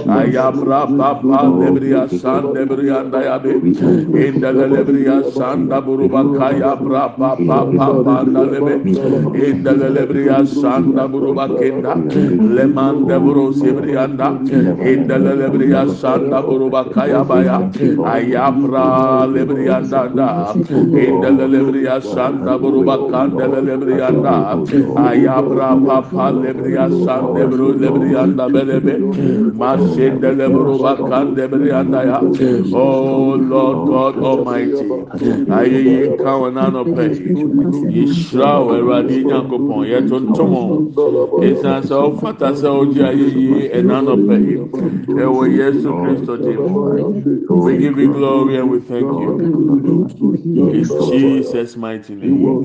Ayabra 0.08 0.88
papa 0.98 1.42
lebria 1.60 2.08
sande 2.10 2.66
brianda 2.68 3.24
ya 3.24 3.38
be. 3.40 3.54
Indele 3.54 4.68
lebria 4.76 5.24
sanda 5.32 5.82
buruba 5.82 6.24
kaya 6.38 6.76
bra 6.76 7.10
papa 7.10 7.66
papa 7.76 8.24
lebe. 8.26 8.84
Indele 9.34 9.90
lebria 9.96 10.46
sanda 10.46 11.08
buruba 11.08 11.48
kenda. 11.58 11.96
Le 12.56 12.66
mande 12.68 13.20
bro 13.20 13.52
sibrianda. 13.52 14.40
Indele 14.92 15.34
lebria 15.42 15.88
sanda 15.88 16.42
buruba 16.42 16.92
kaya 16.94 17.24
baya. 17.24 17.60
Ayabra 18.04 19.28
lebrianda 19.28 20.08
da. 20.16 20.54
Indelelebria 20.54 22.02
santa 22.02 22.58
buruba 22.58 22.98
kandelelebrianda 23.10 24.36
ayabra 24.96 25.70
papa 25.86 26.32
lebria 26.90 27.06
santa 27.06 27.48
buru 27.48 27.74
lebrianda 27.80 28.50
belebe 28.50 28.94
masendele 29.60 30.50
buruba 30.54 30.96
kandebrianda 31.10 32.04
ya 32.04 32.20
oh 32.74 33.36
lord 33.38 33.88
god 33.88 34.16
almighty 34.24 34.86
ayeyi 35.50 36.18
kawana 36.18 36.70
no 36.72 36.86
pe 36.86 37.06
yishra 37.94 38.60
weradi 38.60 39.24
nyankopon 39.26 39.88
yetontomo 39.88 40.64
esan 41.42 41.82
sɛ 41.88 41.96
ɔfata 42.10 42.50
sɛ 42.60 42.70
ɔgye 42.82 43.04
ayeyi 43.12 43.70
ɛna 43.78 43.98
no 44.06 44.16
pe 44.18 44.36
ɛwɔ 45.24 45.42
yesu 45.58 45.90
kristo 46.02 46.36
we 47.50 47.78
give 47.78 47.98
you 48.00 48.14
glory 48.14 48.58
and 48.58 48.70
we 48.70 48.80
thank 48.80 49.08
you 49.20 49.40
in 50.46 50.96
Jesus' 51.12 51.78
mighty 51.78 52.16
name. 52.16 52.64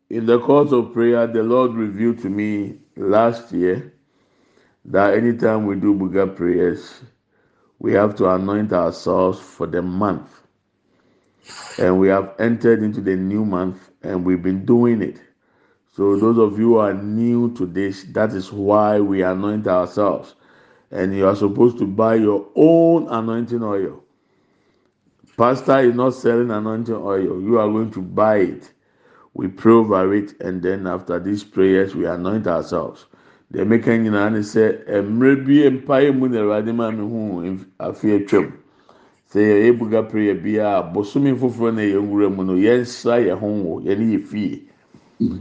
in 0.09 0.25
the 0.27 0.39
course 0.39 0.71
of 0.71 0.93
prayer, 0.93 1.27
the 1.27 1.43
Lord 1.43 1.73
revealed 1.73 2.19
to 2.21 2.29
me 2.29 2.79
last 2.97 3.51
year 3.53 3.93
that 4.85 5.15
anytime 5.15 5.65
we 5.65 5.75
do 5.75 5.95
Buga 5.95 6.35
prayers, 6.35 7.01
we 7.79 7.93
have 7.93 8.15
to 8.17 8.29
anoint 8.29 8.73
ourselves 8.73 9.39
for 9.39 9.67
the 9.67 9.81
month. 9.81 10.31
And 11.79 11.99
we 11.99 12.09
have 12.09 12.35
entered 12.39 12.83
into 12.83 13.01
the 13.01 13.15
new 13.15 13.45
month 13.45 13.89
and 14.03 14.25
we've 14.25 14.43
been 14.43 14.65
doing 14.65 15.01
it. 15.01 15.21
So, 15.95 16.17
those 16.17 16.37
of 16.37 16.59
you 16.59 16.75
who 16.75 16.77
are 16.77 16.93
new 16.93 17.53
to 17.55 17.65
this, 17.65 18.05
that 18.13 18.33
is 18.33 18.51
why 18.51 18.99
we 19.01 19.23
anoint 19.23 19.67
ourselves. 19.67 20.35
And 20.91 21.15
you 21.15 21.27
are 21.27 21.35
supposed 21.35 21.79
to 21.79 21.87
buy 21.87 22.15
your 22.15 22.47
own 22.55 23.07
anointing 23.09 23.63
oil. 23.63 24.03
Pastor 25.39 25.79
is 25.79 25.95
not 25.95 26.15
selling 26.15 26.51
anointing 26.51 26.93
oil. 26.95 27.41
You 27.41 27.59
are 27.59 27.67
going 27.69 27.91
to 27.91 28.01
buy 28.01 28.39
it. 28.39 28.73
We 29.33 29.47
pray 29.47 29.71
over 29.71 30.13
it, 30.13 30.33
and 30.41 30.61
then 30.61 30.85
after 30.85 31.17
these 31.17 31.45
prayers, 31.45 31.95
we 31.95 32.05
anoint 32.05 32.45
ourselves. 32.45 33.05
Deɛ 33.53 33.63
meka 33.65 33.95
nyinaa 33.97 34.33
ne 34.33 34.39
sɛ 34.39 34.83
mmerɛ 35.01 35.45
bi 35.45 35.69
mpaeɛ 35.77 36.11
mu 36.19 36.27
na 36.27 36.39
awurade 36.41 36.75
maa 36.75 36.91
me 36.91 37.03
hu 37.07 37.57
afei 37.79 38.19
atwam 38.19 38.51
sɛ 39.31 39.39
yɛyɛ 39.39 39.79
buga 39.79 40.03
prayer 40.09 40.35
biara 40.35 40.83
bosome 40.93 41.33
foforɔ 41.33 41.73
na 41.73 41.81
yɛn 41.83 42.09
wura 42.09 42.29
mu 42.29 42.43
no 42.43 42.53
yɛnsra 42.53 43.23
yɛn 43.25 43.39
ho 43.39 43.47
ngo 43.47 43.81
yɛne 43.87 44.05
yɛ 44.11 44.19
fie 44.27 44.67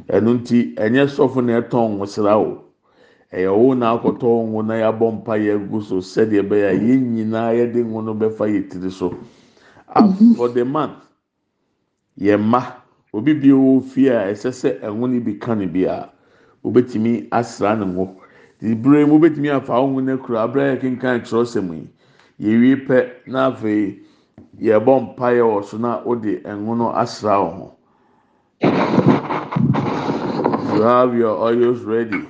ɛno 0.09 0.39
nti 0.41 0.75
ɛnyɛ 0.77 1.05
sɔfo 1.11 1.45
na 1.45 1.61
ɛtɔn 1.61 1.99
nwosra 1.99 2.39
o 2.39 2.65
ɛyɛ 3.33 3.51
wo 3.59 3.75
na 3.75 3.99
akɔtɔ 3.99 4.47
ngo 4.47 4.63
na 4.65 4.75
yɛabɔ 4.75 5.13
mpa 5.21 5.35
yɛ 5.37 5.69
gu 5.69 5.81
so 5.83 5.97
sɛdeɛ 5.97 6.47
ɛbɛyɛ 6.49 6.67
a 6.71 6.75
yɛn 6.79 7.03
nyinaa 7.13 7.51
yɛde 7.59 7.85
ngo 7.85 8.01
no 8.05 8.15
bɛfa 8.15 8.47
yɛ 8.49 8.71
tiri 8.71 8.91
so. 8.91 9.13
Ah 9.95 10.09
for 10.37 10.49
the 10.49 10.65
month 10.65 10.99
yɛn 12.19 12.41
mma. 12.43 12.79
Obi 13.13 13.33
bi 13.35 13.49
wɔ 13.49 13.83
fie 13.83 14.09
a 14.11 14.31
ɛsɛ 14.33 14.51
sɛ 14.53 14.81
ɛho 14.85 15.09
no 15.11 15.21
bi 15.21 15.33
ka 15.39 15.55
ne 15.55 15.67
bi 15.67 15.85
a 15.85 16.11
obetumi 16.63 17.27
asra 17.33 17.75
ne 17.77 17.87
ho 17.95 18.15
ibire 18.61 19.07
mu 19.09 19.15
obetumi 19.19 19.49
afa 19.51 19.73
ɔho 19.73 20.03
no 20.05 20.19
kura 20.19 20.43
abira 20.47 20.75
yɛ 20.77 20.81
kenkan 20.81 21.21
kyerɛwsɛm 21.25 21.73
yi 21.73 21.89
yɛwie 22.39 22.87
pɛ 22.87 23.11
na 23.27 23.51
afei 23.51 23.99
yɛbɔ 24.61 25.01
mpaeɛ 25.17 25.41
wɔ 25.43 25.65
so 25.65 25.79
na 25.79 26.03
ɔde 26.05 26.43
ɛho 26.45 26.77
no 26.77 26.91
asra 26.93 27.39
wɔn 27.41 27.71
you 30.77 30.83
have 30.83 31.15
your 31.17 31.35
oils 31.43 31.81
ready. 31.83 32.29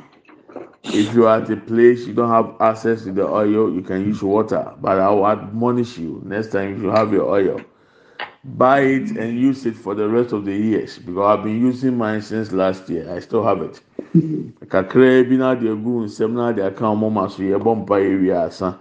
If 0.95 1.15
you 1.15 1.27
are 1.27 1.41
at 1.43 1.51
a 1.51 1.57
place 1.57 2.07
you 2.07 2.15
don't 2.15 2.31
have 2.31 2.55
access 2.61 3.05
to 3.05 3.13
the 3.13 3.27
oil, 3.27 3.73
you 3.73 3.83
can 3.83 4.05
use 4.05 4.23
water. 4.23 4.73
But 4.81 4.99
I 5.01 5.11
will 5.11 5.27
admonish 5.27 5.99
you 5.99 6.23
next 6.25 6.53
time 6.53 6.75
if 6.77 6.83
you 6.83 6.89
have 6.91 7.13
your 7.13 7.25
oil, 7.29 7.61
buy 8.45 8.81
it 8.81 9.11
and 9.17 9.39
use 9.39 9.67
it 9.67 9.77
for 9.77 9.95
the 9.95 10.09
rest 10.09 10.33
of 10.33 10.45
the 10.45 10.55
years 10.55 10.99
because 10.99 11.39
I've 11.39 11.45
been 11.45 11.61
using 11.61 11.97
mine 11.97 12.23
since 12.23 12.53
last 12.53 12.89
year. 12.89 13.13
I 13.15 13.21
still 13.21 13.45
have 13.45 13.61
it. 13.63 13.81
kakra 14.69 15.29
bi 15.29 15.37
na 15.37 15.55
de 15.55 15.69
egu 15.69 16.05
nsɛm 16.05 16.33
na 16.33 16.53
de 16.53 16.67
aka 16.67 16.85
wɔn 16.85 17.13
ma 17.13 17.27
so 17.29 17.43
yɛ 17.43 17.59
mpa 17.61 17.97
yɛ 18.01 18.47
asa 18.47 18.79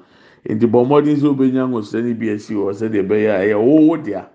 nti 0.49 0.65
bɔ 0.67 0.85
mmɔden 0.85 1.15
sɛ 1.17 1.27
obenya 1.35 1.67
ngosira 1.67 2.13
bi 2.17 2.27
esi 2.29 2.53
wɔ 2.55 2.71
sɛ 2.73 2.91
de 2.91 3.03
ɛbɛyɛ 3.03 3.29
a 3.35 3.39
ɛyɛ 3.43 3.57
wɔwɔ 3.59 4.03
dea 4.05 4.29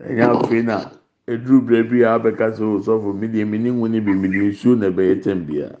ɛnyɛ 0.00 0.24
afei 0.42 0.62
na 0.64 0.90
eduru 1.26 1.60
bere 1.66 1.82
bi 1.84 2.02
a 2.04 2.18
abɛka 2.18 2.54
so 2.56 2.78
sɔfo 2.78 3.14
mi 3.18 3.28
deɛ 3.28 3.46
mi 3.48 3.58
ngu 3.58 3.88
ni 3.90 4.00
bi 4.00 4.12
mi 4.12 4.28
de 4.28 4.50
nsuo 4.50 4.76
na 4.78 4.88
ɛbɛyɛ 4.90 5.22
tɛm 5.22 5.46
bia 5.46 5.76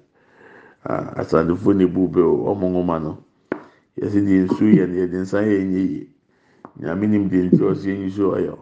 Ah, 0.88 1.14
o 1.18 2.54
ɔmo 2.54 2.66
nwoma 2.70 3.02
no. 3.02 3.24
Yɛsi 3.98 4.20
nsuo 4.44 4.68
yɛ 4.76 4.86
no 4.88 5.18
nsa 5.22 5.40
yɛ 5.42 5.64
nye 5.70 5.78
yie 5.80 6.08
nyame 6.80 7.06
nim 7.08 7.28
nti 7.28 7.58
ɔsi 7.58 7.88
yɛ 7.90 8.06
nsuo 8.06 8.36
ɔyɛ 8.38 8.58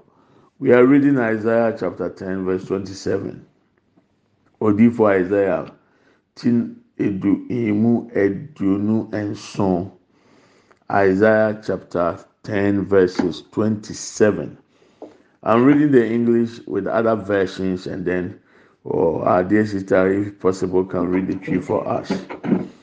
we 0.61 0.73
are 0.73 0.87
reading 0.87 1.19
isaiah 1.19 1.77
chapter 1.79 2.09
ten 2.11 2.45
verse 2.45 2.65
twenty-seven. 2.65 3.45
Odiifo 4.61 5.07
isaiah 5.07 5.67
tin 6.35 6.77
edu 6.99 7.45
emu 7.51 8.09
eduonu 8.15 9.11
nson 9.13 9.91
isaiah 10.91 11.61
chapter 11.67 12.19
ten 12.43 12.87
verses 12.87 13.43
twenty-seven. 13.53 14.57
I'm 15.43 15.65
reading 15.65 15.91
the 15.91 16.07
English 16.07 16.61
with 16.67 16.87
other 16.87 17.17
versions 17.17 17.87
and 17.87 18.05
then 18.07 18.41
oh, 18.85 19.21
our 19.23 19.45
dear 19.45 19.67
sister, 19.67 20.13
if 20.13 20.39
possible, 20.41 20.85
can 20.85 21.09
read 21.09 21.27
the 21.29 21.35
Twi 21.37 21.61
for 21.61 21.87
us. 21.89 22.11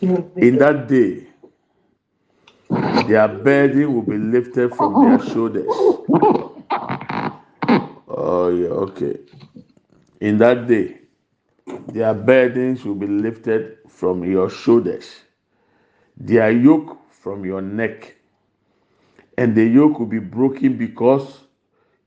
In 0.01 0.57
that 0.57 0.87
day, 0.87 1.27
their 3.07 3.27
burden 3.27 3.93
will 3.93 4.01
be 4.01 4.17
lifted 4.17 4.73
from 4.75 4.93
their 4.93 5.19
shoulders. 5.29 5.67
Oh, 8.07 8.49
yeah, 8.49 8.67
okay. 8.67 9.17
In 10.19 10.37
that 10.39 10.67
day, 10.67 10.99
their 11.87 12.13
burdens 12.13 12.83
will 12.85 12.95
be 12.95 13.07
lifted 13.07 13.77
from 13.87 14.23
your 14.23 14.49
shoulders, 14.49 15.21
their 16.17 16.51
yoke 16.51 16.97
from 17.09 17.45
your 17.45 17.61
neck, 17.61 18.15
and 19.37 19.55
the 19.55 19.65
yoke 19.65 19.99
will 19.99 20.07
be 20.07 20.19
broken 20.19 20.77
because 20.77 21.41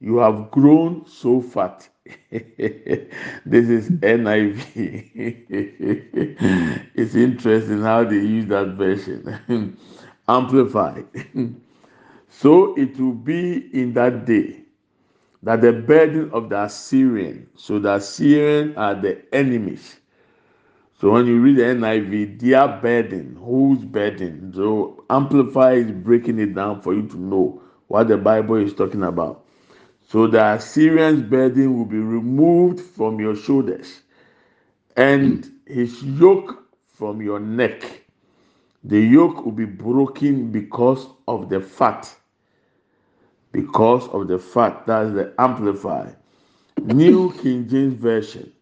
you 0.04 0.18
have 0.18 0.50
grown 0.50 1.06
so 1.06 1.40
fat. 1.40 1.88
this 2.30 3.68
is 3.70 3.90
NIV. 4.02 4.66
it's 6.94 7.14
interesting 7.14 7.80
how 7.82 8.04
they 8.04 8.16
use 8.16 8.46
that 8.46 8.68
version. 8.76 9.38
Amplified. 10.28 11.06
so 12.28 12.74
it 12.76 12.98
will 12.98 13.12
be 13.14 13.70
in 13.72 13.92
that 13.94 14.26
day 14.26 14.60
that 15.42 15.62
the 15.62 15.72
burden 15.72 16.30
of 16.32 16.50
the 16.50 16.62
Assyrian, 16.64 17.48
so 17.54 17.78
the 17.78 17.94
Assyrian 17.94 18.76
are 18.76 18.94
the 18.94 19.22
enemies. 19.34 19.96
So 21.00 21.12
when 21.12 21.26
you 21.26 21.40
read 21.40 21.56
the 21.56 21.66
NIV, 21.66 22.38
their 22.38 22.68
burden, 22.68 23.36
whose 23.44 23.84
burden? 23.84 24.52
So 24.54 25.04
Amplify 25.10 25.72
is 25.74 25.92
breaking 25.92 26.38
it 26.40 26.54
down 26.54 26.82
for 26.82 26.94
you 26.94 27.06
to 27.08 27.18
know 27.18 27.62
what 27.88 28.08
the 28.08 28.18
Bible 28.18 28.56
is 28.56 28.74
talking 28.74 29.02
about. 29.02 29.43
So 30.08 30.26
the 30.26 30.54
Assyrian's 30.54 31.22
burden 31.22 31.76
will 31.76 31.84
be 31.86 31.98
removed 31.98 32.80
from 32.80 33.18
your 33.18 33.34
shoulders 33.34 34.02
and 34.96 35.50
his 35.66 36.02
yoke 36.02 36.64
from 36.86 37.20
your 37.20 37.40
neck. 37.40 38.02
The 38.84 39.00
yoke 39.00 39.44
will 39.44 39.52
be 39.52 39.64
broken 39.64 40.50
because 40.52 41.06
of 41.26 41.48
the 41.48 41.60
fat. 41.60 42.14
Because 43.50 44.08
of 44.08 44.28
the 44.28 44.38
fat. 44.38 44.86
That's 44.86 45.12
the 45.14 45.32
Amplify. 45.38 46.10
New 46.82 47.32
King 47.40 47.68
James 47.68 47.94
Version. 47.94 48.52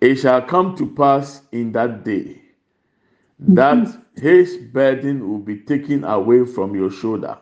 It 0.00 0.16
shall 0.16 0.42
come 0.42 0.76
to 0.76 0.86
pass 0.86 1.42
in 1.52 1.72
that 1.72 2.04
day 2.04 2.40
that 3.38 3.88
his 4.16 4.56
burden 4.56 5.28
will 5.28 5.38
be 5.38 5.58
taken 5.58 6.04
away 6.04 6.44
from 6.44 6.74
your 6.74 6.90
shoulder 6.90 7.38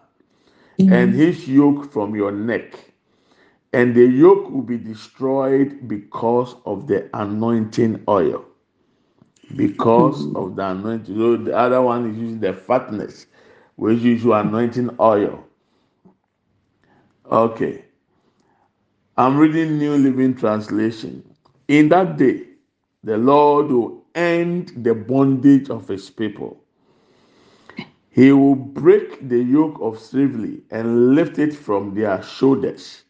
and 0.79 1.14
his 1.14 1.49
yoke 1.49 1.90
from 1.90 2.14
your 2.14 2.31
neck 2.31 2.75
and 3.73 3.95
the 3.95 4.05
yoke 4.07 4.51
will 4.51 4.63
be 4.63 4.79
destroyed 4.79 5.89
because 5.89 6.57
of 6.65 6.87
the 6.87 7.09
anointing 7.15 8.03
oil. 8.09 8.45
Because 9.57 10.25
hmm. 10.25 10.37
of 10.37 10.57
the 10.57 10.67
anointing. 10.71 11.17
So 11.17 11.37
the 11.37 11.57
other 11.57 11.83
one 11.83 12.11
is 12.11 12.17
using 12.17 12.41
the 12.41 12.53
fatness, 12.53 13.27
which 13.77 14.03
is 14.05 14.25
your 14.25 14.41
anointing 14.41 14.91
oil. 15.01 15.45
Okay. 17.31 17.85
I'm 19.17 19.37
reading 19.37 19.79
New 19.79 19.97
Living 19.97 20.35
Translation. 20.35 21.23
In 21.67 21.89
that 21.91 22.17
day, 22.17 22.45
the 23.05 23.19
Lord 23.19 23.71
will 23.71 24.05
end 24.15 24.73
the 24.77 24.95
bondage 24.95 25.69
of 25.71 25.89
his 25.89 26.09
people. 26.09 26.63
He 28.11 28.33
will 28.33 28.55
break 28.55 29.29
the 29.29 29.39
yoke 29.39 29.79
of 29.81 29.99
slavery 29.99 30.61
and 30.71 31.14
lift 31.14 31.39
it 31.39 31.55
from 31.55 31.95
their 31.95 32.23
shoulders. 32.23 33.05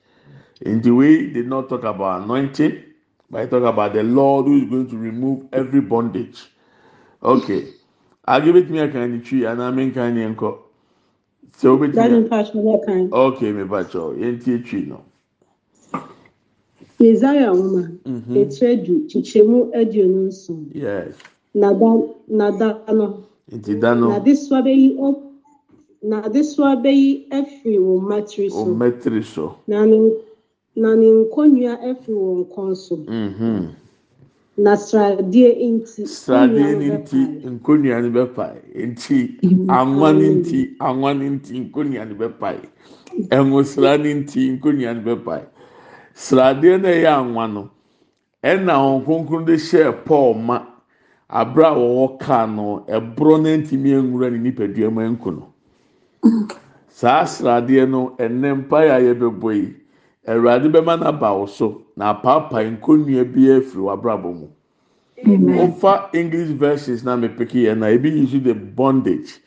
In 0.63 0.81
the 0.83 0.91
way, 0.91 1.27
did 1.31 1.47
not 1.47 1.69
talk 1.69 1.85
about 1.85 2.23
anointing, 2.23 2.83
but 3.31 3.43
I 3.43 3.47
talk 3.47 3.63
about 3.63 3.93
the 3.95 4.03
Lord 4.03 4.47
who 4.47 4.57
is 4.63 4.69
going 4.71 4.89
to 4.91 4.99
remove 4.99 5.47
every 5.53 5.81
bondage. 5.81 6.47
Okay. 7.23 7.69
I'll 8.25 8.41
give 8.41 8.57
it 8.57 8.69
me 8.69 8.79
a 8.81 8.89
kind 8.91 9.15
of 9.21 9.25
tree 9.27 9.45
and 9.45 9.63
I 9.63 9.71
mean 9.71 9.93
kind 9.95 10.19
of 10.19 10.25
uncle. 10.27 10.65
So 11.57 11.77
with 11.77 11.95
Daddy 11.95 12.21
me. 12.21 12.29
Pastor 12.29 12.59
Wakan. 12.59 13.11
Okay, 13.13 13.53
me 13.53 13.65
bacho. 13.65 14.15
Yenti 14.17 14.65
tree 14.65 14.83
no. 14.83 15.05
Yesaia 17.01 17.51
nwoma 17.55 17.91
Mhm. 18.05 18.37
etire 18.37 18.77
du 18.85 19.01
kyekyɛmu 19.09 19.73
aduonu 19.75 20.27
nson. 20.29 20.71
Yes. 20.75 21.15
Nada 21.55 22.03
nada 22.29 22.83
no 22.93 23.25
Nti 23.53 23.81
da 23.81 23.95
no 23.95 24.09
n'adesoa 24.11 24.63
bɛyi 24.63 24.99
ɔ 24.99 25.17
n'adesoa 26.05 26.77
bɛyi 26.83 27.29
afiri 27.31 27.79
wɔn 27.79 28.03
mmatiri 28.03 28.51
so 28.51 28.65
metri 28.67 29.25
so. 29.25 29.57
na 29.67 29.85
ne 29.87 30.11
na 30.81 30.95
ne 30.97 31.09
nkonnwa 31.11 31.73
afiri 31.91 32.15
wɔn 32.17 32.45
kɔn 32.53 32.75
so 32.77 32.97
Mhm. 32.97 33.69
na 34.59 34.73
sradeɛ 34.77 35.51
nti 35.75 36.03
Sradeɛ 36.07 36.71
no 36.79 36.87
nti 36.99 37.19
nkonnwa 37.47 38.03
no 38.03 38.09
bɛpae. 38.11 38.59
Nti 38.75 39.17
anwa 39.69 40.13
no 40.13 40.27
nti 40.39 40.77
anwa 40.81 41.11
no 41.19 41.25
nti 41.37 41.53
nkonnwa 41.71 42.09
no 42.09 42.15
bɛpae. 42.15 42.61
Ɛnwosra 43.31 43.99
no 44.03 44.09
nti 44.21 44.59
nkonnwa 44.59 44.95
no 44.97 45.03
bɛpae. 45.15 45.45
Sradeɛ 46.15 46.81
no 46.83 46.89
ɛyɛ 46.89 47.11
anwa 47.23 47.47
no 47.53 47.71
ɛna 48.43 48.73
wɔn 48.79 49.05
kronkron 49.05 49.45
de 49.47 49.55
hyɛɛ 49.55 50.05
Paul 50.05 50.35
ma 50.35 50.63
abere 51.31 51.67
a 51.67 51.75
wɔwɔ 51.75 52.19
kaa 52.21 52.47
no 52.47 52.85
ɛborɔ 52.89 53.43
no 53.43 53.49
ntumi 53.59 53.91
nwura 54.03 54.31
ne 54.31 54.39
nipadua 54.51 54.91
mu 54.93 55.01
nko 55.17 55.31
no. 55.37 55.53
saa 56.89 57.25
sradeɛ 57.25 57.89
no 57.89 58.15
ɛnɛ 58.19 58.65
mpaeɛ 58.67 58.91
a 58.91 59.01
yɛbɛbɔ 59.15 59.55
yi 59.55 59.75
awurade 60.29 60.69
bɛma 60.69 60.97
n'aba 61.01 61.33
wo 61.39 61.47
so 61.47 61.83
na 61.97 62.11
apaapae 62.13 62.71
nkonnua 62.77 63.25
bi 63.33 63.49
afiri 63.57 63.83
w'abrabɔ 63.83 64.31
mu. 64.39 64.49
Wofa 65.57 66.11
english 66.15 66.51
versions 66.51 67.03
na 67.05 67.17
mepeke 67.17 67.65
yɛ 67.67 67.77
na 67.79 67.87
ebi 67.87 68.11
use 68.11 68.43
the 68.43 68.55
bondage 68.55 69.41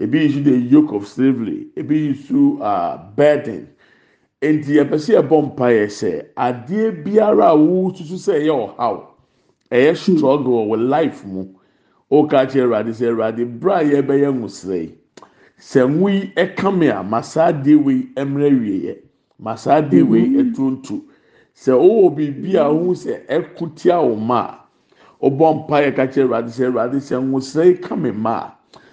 ebi 0.00 0.24
use 0.24 0.42
the 0.44 0.56
yoke 0.58 0.92
of 0.92 1.06
slavery 1.06 1.66
ebi 1.76 2.08
use 2.10 2.30
uh, 2.60 2.98
burden. 3.16 3.68
Nti 4.42 4.74
yɛpɛ 4.76 4.96
sɛ 4.98 5.22
yɛbɔ 5.22 5.54
mpaeɛ 5.54 5.86
sɛ 5.86 6.26
adeɛ 6.36 7.04
biara 7.04 7.50
a 7.50 7.56
wosusu 7.56 8.18
sɛ 8.18 8.42
ɛyɛ 8.42 8.76
ɔhaw 8.76 9.06
ɛyɛ 9.70 9.96
struggle 9.96 10.66
wɔ 10.66 10.88
life 10.88 11.24
mu 11.24 11.46
ɔka 12.10 12.50
kyerɛ 12.50 12.64
awurade 12.66 12.90
sɛ 12.92 13.06
awurade 13.08 13.60
bere 13.60 13.72
a 13.72 13.84
yɛbɛyɛ 14.02 14.34
nwosrɛ 14.34 14.82
yi 14.82 14.94
sɛ 15.58 15.88
nwo 15.88 16.08
yi 16.12 16.32
ɛka 16.36 16.76
me 16.76 16.88
a 16.88 17.02
ma 17.04 17.20
saa 17.20 17.52
adeɛ 17.52 17.76
wei 17.84 18.08
mmerɛ 18.16 18.50
wieɛ 18.60 18.96
ma 19.44 19.54
saa 19.56 19.80
adeɛ 19.80 20.02
wei 20.10 20.24
mm-hmm. 20.24 20.40
ɛtuntu 20.40 20.96
sɛ 21.62 21.72
ɔwɔ 21.86 22.06
biribi 22.16 22.52
a 22.56 22.64
ɔhu 22.72 22.90
sɛ 23.04 23.12
ɛko 23.36 23.64
tia 23.76 24.00
wo 24.00 24.14
ma 24.16 24.40
a 24.40 24.56
ɔbɔ 25.26 25.46
mpaeɛ 25.58 25.90
ka 25.96 26.04
kyerɛ 26.12 26.24
awurade 26.26 26.50
sɛ 26.56 26.62
awurade 26.68 26.98
sɛ 27.08 27.14
nwosrɛ 27.20 27.64
yi 27.66 27.74
ka 27.84 27.94
ma 27.96 28.36
a 28.46 28.52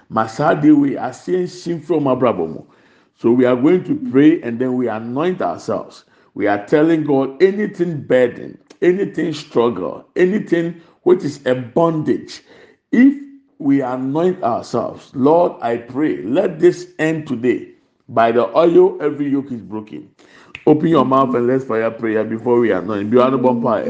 ma 0.10 0.28
saa 0.28 0.54
adeɛ 0.54 0.74
wei 0.82 0.96
aseɛ 1.08 1.44
nhyim 1.48 1.80
from 1.82 2.04
abrabɔ 2.04 2.46
mu 2.54 2.62
so 3.16 3.32
we 3.32 3.46
are 3.46 3.56
going 3.56 3.84
to 3.84 3.96
pray 4.12 4.42
and 4.42 4.60
then 4.60 4.76
we 4.76 4.88
anoint 4.90 5.42
ourselves 5.42 6.06
we 6.34 6.48
are 6.48 6.66
telling 6.66 7.04
God 7.04 7.42
anything 7.44 8.02
burden, 8.04 8.58
anything 8.82 9.34
struggle, 9.34 10.06
anything 10.16 10.82
which 11.04 11.24
is 11.24 11.46
a 11.46 11.56
bondage. 11.56 12.42
If 12.92 13.18
we 13.60 13.82
anoint 13.82 14.42
ourselves, 14.44 15.12
Lord, 15.14 15.54
I 15.62 15.78
pray, 15.78 16.24
let 16.24 16.60
this 16.60 16.94
end 17.00 17.28
today. 17.28 17.74
By 18.08 18.32
the 18.32 18.56
oil, 18.58 19.02
every 19.02 19.30
yoke 19.30 19.52
is 19.52 19.62
broken. 19.62 20.10
Open 20.66 20.90
your 20.90 21.06
mouth 21.06 21.34
and 21.34 21.48
let's 21.48 21.64
fire 21.66 21.90
prayer 21.90 22.24
before 22.24 22.60
we 22.60 22.72
anoint. 22.72 23.10
Be 23.10 23.18
on 23.18 23.32
the 23.32 23.38
bonfire. 23.38 23.86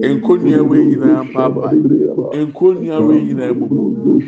Nkonia 0.00 0.62
wei 0.62 0.84
nyinaa 0.84 1.24
mpaapa. 1.24 1.72
Nkonia 2.42 2.98
wei 3.00 3.22
nyinaa 3.22 3.52
bubu. 3.54 4.22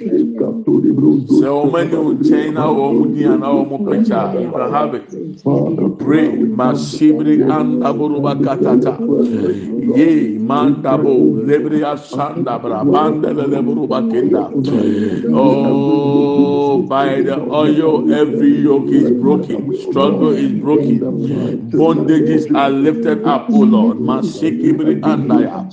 Sɛ 1.29 1.49
wɔn 1.49 1.75
ani 1.81 1.97
wo 1.97 2.13
nkyɛn 2.15 2.53
na 2.55 2.65
wɔn 2.67 3.15
di 3.15 3.25
ana 3.25 3.47
wɔn 3.47 3.85
pɛkyɛ 3.85 4.43
you 4.43 4.51
can 4.51 4.55
oh, 4.55 4.57
oh, 4.57 4.61
oh, 4.61 4.73
have 4.73 4.95
it. 4.95 5.99
Pray. 5.99 6.29
Masibri 6.59 7.43
andaburuba 7.43 8.35
katata. 8.43 8.99
Ye 9.97 10.39
mandabo 10.39 11.45
lebre 11.47 11.85
asanda 11.85 12.59
bra 12.61 12.85
bandele 12.85 13.45
leburuba 13.47 14.01
kenda. 14.11 14.51
Oh, 15.35 16.83
by 16.83 17.21
the 17.21 17.39
oil, 17.39 18.13
every 18.13 18.63
yoke 18.63 18.89
is 18.89 19.11
broken. 19.21 19.77
Struggle 19.77 20.33
is 20.33 20.53
broken. 20.61 21.18
Bondages 21.19 22.55
are 22.55 22.71
lifted 22.71 23.25
up, 23.25 23.51
O 23.51 23.61
Lord. 23.61 23.99
Masikibri 23.99 25.01
andaya. 25.03 25.67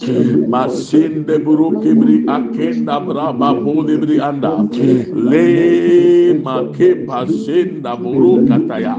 Masinde 0.49 1.37
burukibri 1.43 2.25
akenda 2.25 2.99
braba 3.05 3.53
bolibri 3.53 4.19
anda. 4.19 4.67
Le 5.13 6.33
make 6.33 7.05
pasinda 7.05 7.95
burukataya. 7.95 8.95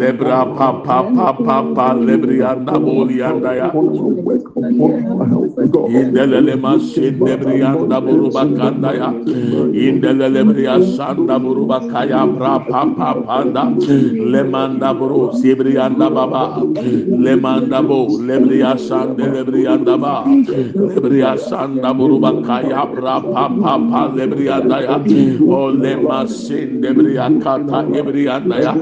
Lebra 0.00 0.44
pa 0.56 0.72
pa 0.82 1.02
pa 1.14 1.32
pa 1.32 1.62
pa 1.74 1.94
lebri 1.94 2.42
anda 2.42 2.78
boli 2.78 3.22
andaya. 3.22 3.70
Indelele 5.90 6.56
masinde 6.58 7.36
bri 7.40 7.62
anda 7.62 8.00
kandaya. 8.58 9.10
Indelele 9.72 10.42
bri 10.50 10.66
asanda 10.66 11.38
buruba 11.38 11.80
kaya 11.90 12.26
bra 12.26 12.58
pa 12.58 12.84
pa 12.96 13.14
panda. 13.14 13.64
Lemanda 14.32 14.92
buru 14.98 15.32
sibri 15.60 15.76
anda 15.78 16.10
baba. 16.10 16.60
Lemanda 17.24 17.86
bo 17.86 18.06
lebri 18.18 18.60
asande 18.62 19.26
lebri 19.34 19.66
anda 19.66 19.96
ba. 19.98 20.24
Lebri 20.24 21.20
asanda 21.22 21.92
buruba 21.94 22.32
kaya 22.46 22.86
bra 22.86 23.20
pa 23.20 23.48
pa 23.48 23.74
pa 23.78 24.08
lebri 24.14 24.48
anda 24.48 24.80
ya. 24.80 24.96
O 25.44 25.70
lema 25.72 26.26
sinde 26.26 26.94
bri 26.94 27.14
akata 27.16 27.84
ebri 27.94 28.28
anda 28.28 28.56
ya. 28.60 28.74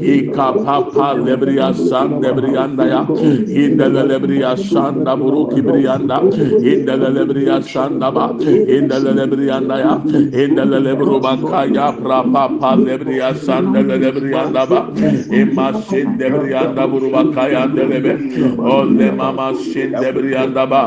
Ika 0.00 0.52
pa 0.64 0.82
pa 0.90 1.14
lebri 1.14 1.56
asande 1.58 2.30
bri 2.34 2.56
anda 2.56 2.84
ya. 2.86 3.02
Indelele 3.06 4.18
bri 4.20 4.42
asanda 4.42 5.16
buru 5.16 5.48
kibri 5.50 5.86
anda. 5.86 6.20
Indelele 6.20 7.26
bri 7.30 7.46
asanda 7.46 8.10
ba. 8.12 8.34
Indelele 8.34 9.26
bri 9.30 9.50
anda 9.50 9.78
ya. 9.78 9.94
Indelele 10.42 10.96
buruba 10.98 11.36
kaya 11.50 11.92
bra 11.92 12.22
pa 12.24 12.48
pa 12.58 12.74
lebri 12.74 13.20
asande 13.20 13.82
lebri 13.86 14.34
anda 14.34 14.66
ba. 14.66 14.90
Ima 15.30 15.72
sinde 16.24 16.40
bri 16.40 16.54
anda 16.54 16.86
buruba 16.88 17.22
kaya 17.34 17.66
delebe. 17.68 18.14
Ole 18.58 19.10
mama 19.12 19.52
sinde 19.54 20.12
bri 20.14 20.34
anda 20.36 20.66
ba. 20.66 20.82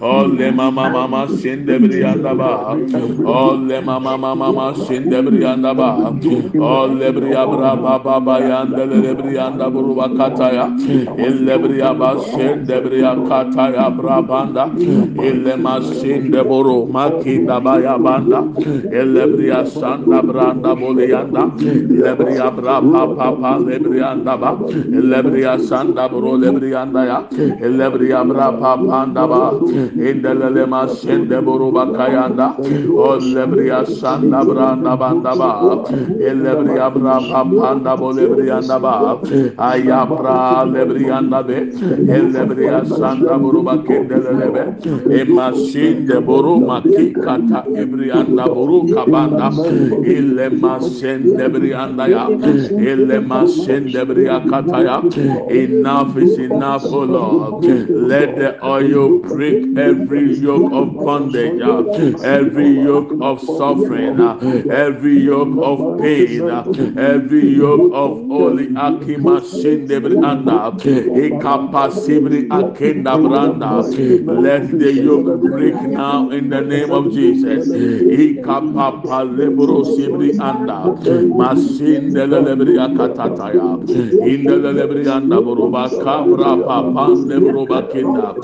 Ole 0.00 0.50
mama 0.54 0.90
mama 0.90 1.26
sinde 1.28 1.78
bri 1.80 2.04
anda 2.04 2.34
ba. 2.34 2.76
Ole 3.24 3.80
mama 3.82 4.16
mama 4.18 4.34
mama 4.34 4.74
sinde 4.86 5.22
bri 5.22 5.44
anda 5.44 5.74
ba. 5.74 6.12
Ole 6.58 7.12
bri 7.12 7.34
abra 7.34 7.76
ba 7.76 7.98
ba 7.98 8.20
ba 8.20 8.40
yandele 8.40 9.14
bri 9.18 9.38
anda 9.38 9.70
buruba 9.70 10.08
kataya. 10.16 10.70
Elle 11.18 11.58
bri 11.58 11.82
aba 11.82 12.18
sinde 12.20 12.76
bri 12.84 13.02
akataya 13.02 13.90
bra 13.96 14.22
banda. 14.22 14.70
Elle 15.18 15.56
masinde 15.56 16.42
buru 16.46 16.86
makinda 16.86 17.60
baya 17.60 17.98
banda. 17.98 18.44
Elle 18.92 19.26
bri 19.32 19.50
asanda 19.50 20.22
branda 20.22 20.74
boliyanda. 20.78 21.50
Elle 21.58 22.14
bri 22.16 22.38
abra 22.38 22.80
pa 22.80 23.06
pa 23.16 23.28
pa 23.40 23.58
lebri 23.58 24.00
anda 24.02 24.36
ba. 24.36 24.59
Elle 24.68 25.22
bri 25.22 25.42
asanda 25.44 26.08
buru 26.08 26.36
lebri 26.36 26.74
anda 26.74 27.04
ya. 27.04 27.18
Elle 27.60 27.90
bri 27.92 28.12
abra 28.12 28.52
pa 28.52 28.76
pa 28.76 29.02
anda 29.02 29.26
ba. 29.26 29.52
Indele 29.96 30.66
masinde 30.66 31.38
buru 31.44 31.72
bakayanda. 31.72 32.56
Ole 32.90 33.46
bri 33.46 33.70
asanda 33.70 34.44
branda 34.44 34.96
banda 34.96 35.32
ba. 35.36 35.50
Elle 36.20 36.52
bri 36.58 36.78
abra 36.78 37.20
pa 37.20 37.44
pa 37.44 37.70
anda 37.72 37.96
bo 37.96 38.12
lebri 38.12 38.50
anda 38.50 38.78
ba. 38.78 39.18
Ayabra 39.58 40.64
lebri 40.64 41.10
anda 41.10 41.42
be. 41.42 41.58
Elle 42.08 42.42
bri 42.50 42.66
asanda 42.68 43.38
buru 43.38 43.62
bakendele 43.62 44.32
lebe. 44.40 44.64
Emasinde 45.20 46.18
buru 46.24 46.60
maki 46.60 47.12
kata 47.12 47.64
ebri 47.76 48.10
anda 48.10 48.44
buru 48.46 48.86
kabanda. 48.86 49.50
Ile 50.04 50.48
masende 50.50 51.46
bri 51.52 51.72
anda 51.74 52.08
ya. 52.08 52.28
Ile 52.28 53.20
masende 53.20 54.04
bri 54.06 54.28
akata 54.50 54.82
ya. 54.82 55.04
Enough 55.48 56.16
is 56.16 56.38
enough, 56.38 56.86
O 56.90 57.00
Lord. 57.04 57.64
Let 57.94 58.36
the 58.38 58.56
oil 58.64 59.10
break 59.10 59.70
every 59.76 60.34
yoke 60.34 60.68
of 60.72 61.02
bondage, 61.02 61.60
every 62.22 62.70
yoke 62.82 63.16
of 63.20 63.40
suffering, 63.40 64.20
every 64.68 65.18
yoke 65.18 65.54
of 65.60 65.96
pain, 65.98 66.48
every 66.96 67.46
yoke 67.56 67.88
of 67.92 68.26
holy 68.28 68.68
akima 68.68 69.40
shindebri 69.40 70.18
anda, 70.22 70.72
ikapasibri 71.14 72.48
akenda 72.48 73.18
branda. 73.18 73.90
Let 74.26 74.78
the 74.78 74.92
yoke 74.92 75.40
break 75.40 75.82
now 75.82 76.30
in 76.30 76.48
the 76.48 76.60
name 76.60 76.92
of 76.92 77.10
Jesus. 77.12 77.76
Ikapapa 78.08 79.24
lebro 79.36 79.84
sibri 79.84 80.34
anda, 80.38 80.94
masindelebri 81.32 82.74
akatataya, 82.78 83.78
indelebri 84.40 85.06
anda 85.06 85.36
buruba 85.40 85.88
kabra 86.02 86.56
papan 86.66 87.28
lebruba 87.28 87.82
kinda, 87.92 88.34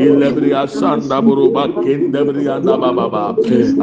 ilebri 0.00 0.50
asanda 0.56 1.20
buruba 1.20 1.68
kindebri 1.84 2.48
anda 2.48 2.76
bababa, 2.80 3.36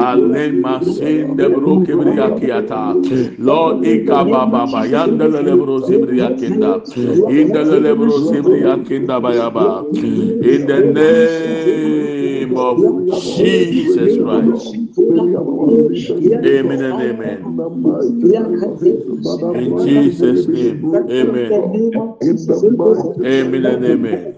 alen 0.09 0.61
masin 0.61 1.37
debru 1.37 1.85
kibri 1.85 2.17
akiata. 2.17 2.97
Lord 3.37 3.85
ikababa 3.85 4.65
yandelebro 4.89 5.85
sibri 5.85 6.21
akinda, 6.21 6.81
indelebro 7.29 8.17
sibri 8.29 8.65
akinda 8.65 9.21
bayaba. 9.21 9.85
In 9.93 10.65
the 10.65 10.79
name 10.93 12.18
of 12.59 12.77
Jesus 13.37 14.17
Christ. 14.17 14.75
Amen 16.45 16.81
and 16.83 17.01
amen. 17.09 17.39
In 19.55 19.69
Jesus' 19.87 20.47
name, 20.47 20.77
amen. 21.09 21.51
Amen 23.25 23.65
and 23.65 23.85
amen. 23.85 24.35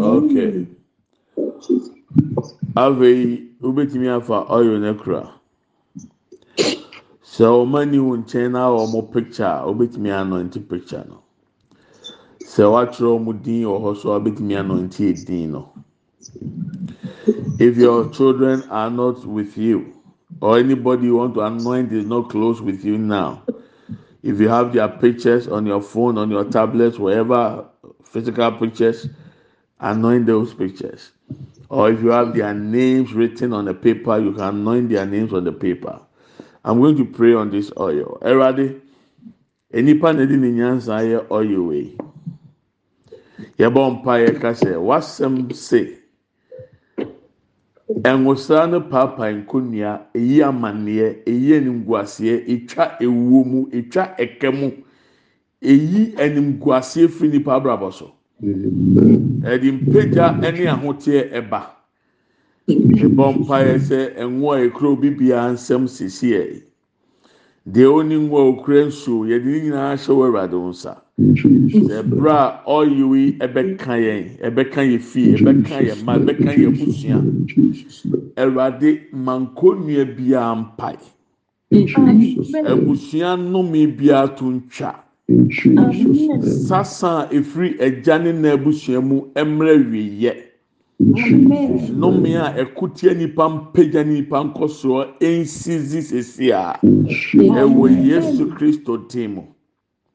Okay. 0.00 0.66
Afei, 2.76 3.48
wobɛtumi 3.60 4.08
afa 4.08 4.44
ɔyɛ 4.48 4.80
no 4.80 4.94
kura. 4.94 5.32
Sɛ 7.24 7.44
ɔma 7.44 7.88
ni 7.90 7.98
wo 7.98 8.16
nkyɛn 8.16 8.50
na 8.52 8.68
ɔmo 8.68 9.10
picture 9.12 9.44
a, 9.44 9.64
wobɛtumi 9.66 10.10
anɔnte 10.12 10.60
picture 10.68 11.04
no. 11.08 11.22
Sɛ 12.40 12.64
wakyerɛ 12.72 13.08
ɔmo 13.18 13.42
din 13.42 13.64
wɔ 13.64 13.80
hɔ 13.80 13.96
so 13.96 14.12
a, 14.12 14.20
wobɛtumi 14.20 14.54
anɔnte 14.60 15.24
din 15.26 15.52
no. 15.52 15.72
If 17.26 17.76
your 17.76 18.08
children 18.10 18.62
are 18.70 18.90
not 18.90 19.24
with 19.26 19.58
you, 19.58 19.94
or 20.40 20.58
anybody 20.58 21.06
you 21.06 21.16
want 21.16 21.34
to 21.34 21.40
anoint 21.40 21.92
is 21.92 22.04
not 22.06 22.30
close 22.30 22.60
with 22.60 22.84
you 22.84 22.98
now, 22.98 23.42
if 24.22 24.40
you 24.40 24.48
have 24.48 24.72
their 24.72 24.88
pictures 24.88 25.48
on 25.48 25.66
your 25.66 25.82
phone, 25.82 26.18
on 26.18 26.30
your 26.30 26.44
tablets, 26.44 26.98
wherever 26.98 27.64
physical 28.04 28.52
pictures, 28.52 29.08
anoint 29.80 30.26
those 30.26 30.54
pictures. 30.54 31.10
Or 31.68 31.90
if 31.90 32.00
you 32.00 32.10
have 32.10 32.34
their 32.34 32.54
names 32.54 33.12
written 33.12 33.52
on 33.52 33.64
the 33.64 33.74
paper, 33.74 34.18
you 34.18 34.32
can 34.32 34.42
anoint 34.44 34.88
their 34.90 35.06
names 35.06 35.32
on 35.32 35.44
the 35.44 35.52
paper. 35.52 36.00
I'm 36.64 36.80
going 36.80 36.96
to 36.96 37.04
pray 37.04 37.34
on 37.34 37.50
this 37.50 37.72
oil. 37.78 38.18
Erade, 38.22 38.80
enipa 39.72 40.14
na 40.16 40.26
di 40.26 40.36
ne 40.36 40.50
nyansa 40.50 40.98
ayɛ 40.98 41.26
oil 41.30 41.62
wei. 41.62 41.96
Yɛbɔ 43.58 44.02
mpa 44.02 44.26
yɛ 44.26 44.40
kasɛ, 44.40 44.74
wasɛm 44.78 45.52
se. 45.52 45.95
Ɛnwosra 47.88 48.66
no 48.70 48.80
paapaa 48.90 49.30
nkonnwa, 49.38 49.90
eyi 50.18 50.42
amanneɛ, 50.42 51.06
eyi 51.30 51.54
animguaseɛ, 51.56 52.34
etwa 52.52 52.84
ewuo 53.04 53.44
mu, 53.50 53.60
etwa 53.78 54.02
ɛkɛ 54.18 54.48
mu, 54.58 54.68
eyi 55.62 56.14
animguaseɛ 56.18 57.08
firi 57.08 57.28
nipa 57.38 57.52
abrabɔ 57.54 57.92
so. 57.92 58.10
Ɛde 58.42 59.68
mpagya 59.72 60.26
ɛne 60.42 60.66
ahoteɛ 60.66 61.30
ɛba. 61.38 61.60
Ɛbɔ 62.68 63.24
mpa 63.38 63.56
yɛ 63.62 63.78
sɛ 63.78 63.98
ɛnwo 64.18 64.48
a 64.56 64.66
ekura 64.66 64.88
obi 64.90 65.10
biara 65.10 65.52
nsɛm 65.54 65.86
sisi 65.86 66.30
yɛ. 66.34 66.62
Deɛ 67.70 67.86
oni 67.86 68.16
ngo 68.18 68.36
a 68.38 68.44
okura 68.50 68.86
nsuo, 68.86 69.26
yɛde 69.30 69.44
ne 69.46 69.60
nyinaa 69.62 69.94
hyɛ 69.94 70.10
wɔ 70.14 70.26
Awurade 70.26 70.58
nsa. 70.58 71.05
Ɛbrɛ 71.18 72.30
a 72.30 72.60
ɔyɛ 72.76 73.16
yi 73.16 73.38
ɛbɛka 73.44 73.94
yɛn 74.04 74.24
ɛbɛka 74.46 74.80
yɛ 74.90 74.98
fie 75.00 75.32
ɛbɛka 75.36 75.76
yɛ 75.88 75.94
ma 76.04 76.12
ɛbɛka 76.18 76.50
yɛ 76.60 76.68
busua 76.76 77.18
ɛwurade 78.36 78.90
mankonnua 79.24 80.04
biara 80.16 80.54
mpae 80.60 80.98
abusua 82.70 83.36
nnome 83.36 83.96
biara 83.96 84.28
to 84.36 84.44
ntwa 84.44 84.92
sasa 86.68 87.08
a 87.24 87.28
efiri 87.32 87.80
agya 87.80 88.18
ne 88.22 88.32
na 88.32 88.52
abusua 88.52 89.00
mu 89.02 89.22
mmerɛ 89.34 89.74
wieyɛ 89.90 90.32
nnome 91.00 92.36
a 92.36 92.52
ɛkotia 92.62 93.16
nipa 93.16 93.48
mpagya 93.48 94.04
nipa 94.04 94.44
nkɔsoɔ 94.44 95.16
nsizi 95.20 96.02
sisi 96.02 96.50
a 96.52 96.76
ɛwɔ 97.56 98.04
yesu 98.04 98.46
kristo 98.52 98.98
dim 99.08 99.55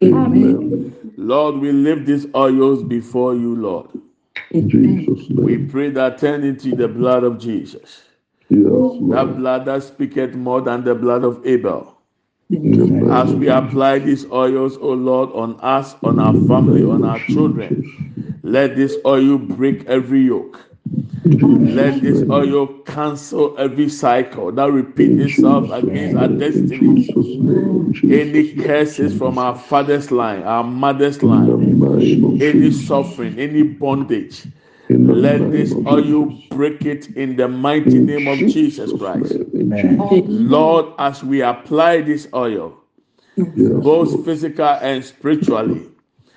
mu. 0.02 0.92
Lord, 1.18 1.58
we 1.58 1.72
lift 1.72 2.06
these 2.06 2.28
oils 2.36 2.84
before 2.84 3.36
you, 3.36 3.56
Lord. 3.56 3.90
We 5.42 5.58
pray 5.58 5.90
that 5.92 6.18
turn 6.20 6.44
into 6.44 6.74
the 6.74 6.88
blood 6.88 7.24
of 7.24 7.40
Jesus. 7.40 8.04
Yes, 8.50 8.94
That 9.10 9.36
blood 9.38 9.66
that 9.66 9.84
speaketh 9.84 10.36
more 10.36 10.62
than 10.62 10.84
the 10.84 10.96
blood 10.96 11.24
of 11.24 11.46
Abel. 11.46 11.98
As 13.08 13.36
we 13.36 13.50
apply 13.50 14.00
these 14.00 14.26
oils, 14.32 14.78
O 14.78 14.90
Lord, 14.94 15.32
on 15.34 15.60
us, 15.62 15.96
on 16.04 16.20
our 16.20 16.36
family, 16.36 16.84
on 16.84 17.04
our 17.04 17.24
children, 17.26 17.80
let 18.44 18.76
this 18.76 18.98
oil 19.06 19.38
break 19.38 19.86
every 19.86 20.22
yoke. 20.22 20.71
Let 21.24 22.02
this 22.02 22.28
oil 22.30 22.68
cancel 22.86 23.56
every 23.60 23.90
cycle 23.90 24.52
that 24.54 24.72
repeats 24.72 25.38
itself 25.38 25.70
against 25.70 26.18
our 26.18 26.28
destiny. 26.28 27.08
Any 28.04 28.54
curses 28.56 29.16
from 29.16 29.38
our 29.38 29.56
father's 29.56 30.12
line, 30.12 30.42
our 30.42 30.64
mother's 30.64 31.22
line, 31.22 32.42
any 32.42 32.72
suffering, 32.72 33.38
any 33.38 33.62
bondage. 33.62 34.48
Let 34.90 35.52
this 35.52 35.74
oil 35.86 36.36
break 36.50 36.86
it 36.86 37.16
in 37.16 37.36
the 37.36 37.48
mighty 37.48 38.00
name 38.00 38.28
of 38.28 38.40
Jesus 38.52 38.92
Christ. 38.92 39.34
Lord, 40.28 40.94
as 40.98 41.24
we 41.24 41.42
apply 41.44 42.02
this 42.02 42.28
oil, 42.34 42.76
both 43.38 44.26
physical 44.26 44.66
and 44.66 45.06
spiritually, 45.06 45.91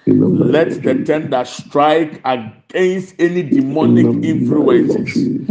let 0.06 0.82
the 0.82 1.02
tender 1.04 1.44
strike 1.44 2.20
against 2.24 3.14
any 3.18 3.42
demonic 3.42 4.06
influences, 4.22 5.48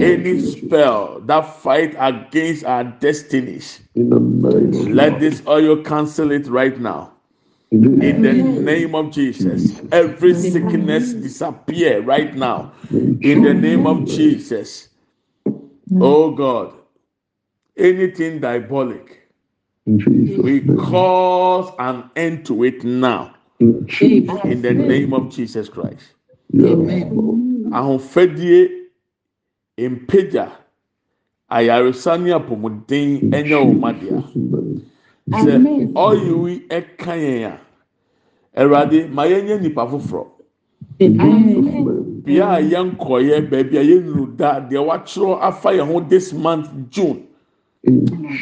any 0.00 0.40
spell 0.40 1.20
that 1.20 1.42
fight 1.60 1.96
against 1.98 2.64
our 2.64 2.84
destinies. 2.84 3.80
Let 3.94 5.18
this 5.20 5.42
oil 5.48 5.82
cancel 5.82 6.30
it 6.30 6.46
right 6.46 6.78
now. 6.78 7.12
In 7.72 8.22
the 8.22 8.34
name 8.34 8.94
of 8.94 9.10
Jesus, 9.10 9.80
every 9.92 10.34
sickness 10.34 11.12
disappear 11.12 12.02
right 12.02 12.34
now. 12.34 12.72
In 12.90 13.42
the 13.42 13.54
name 13.54 13.86
of 13.86 14.06
Jesus, 14.06 14.88
oh 16.00 16.32
God, 16.32 16.74
anything 17.76 18.40
diabolic, 18.40 19.28
we 19.86 20.60
cause 20.76 21.72
an 21.78 22.10
end 22.16 22.46
to 22.46 22.64
it 22.64 22.84
now. 22.84 23.34
In 23.60 24.62
the 24.62 24.72
name 24.74 25.12
of 25.12 25.28
Jesus 25.30 25.68
Christ. 25.68 26.14
ahofadie 27.72 28.70
mpagya 29.78 30.50
ayaresa 31.48 32.18
ne 32.18 32.30
apɔmuden 32.32 33.30
ɛnyɛ 33.30 33.56
wɔn 33.62 33.78
ma 33.80 33.92
dea 33.92 34.18
sɛ 35.30 35.52
ɔyɛ 35.94 36.48
yi 36.48 36.54
ɛka 36.68 37.14
yɛn 37.14 37.44
a 37.52 37.54
awurade 38.60 39.08
ma 39.14 39.22
yɛn 39.26 39.44
nyɛ 39.46 39.60
nipa 39.62 39.86
foforɔ 39.86 40.26
bea 42.24 42.46
a 42.56 42.60
yɛn 42.60 42.96
kɔyɛ 42.98 43.48
baabi 43.50 43.76
a 43.78 43.82
yɛn 43.82 44.02
nuru 44.04 44.36
da 44.36 44.60
deɛ 44.60 44.80
wakyerɛ 44.86 45.38
afa 45.40 45.70
yɛn 45.72 45.86
ho 45.86 46.00
this 46.00 46.32
month 46.32 46.68
june. 46.90 47.22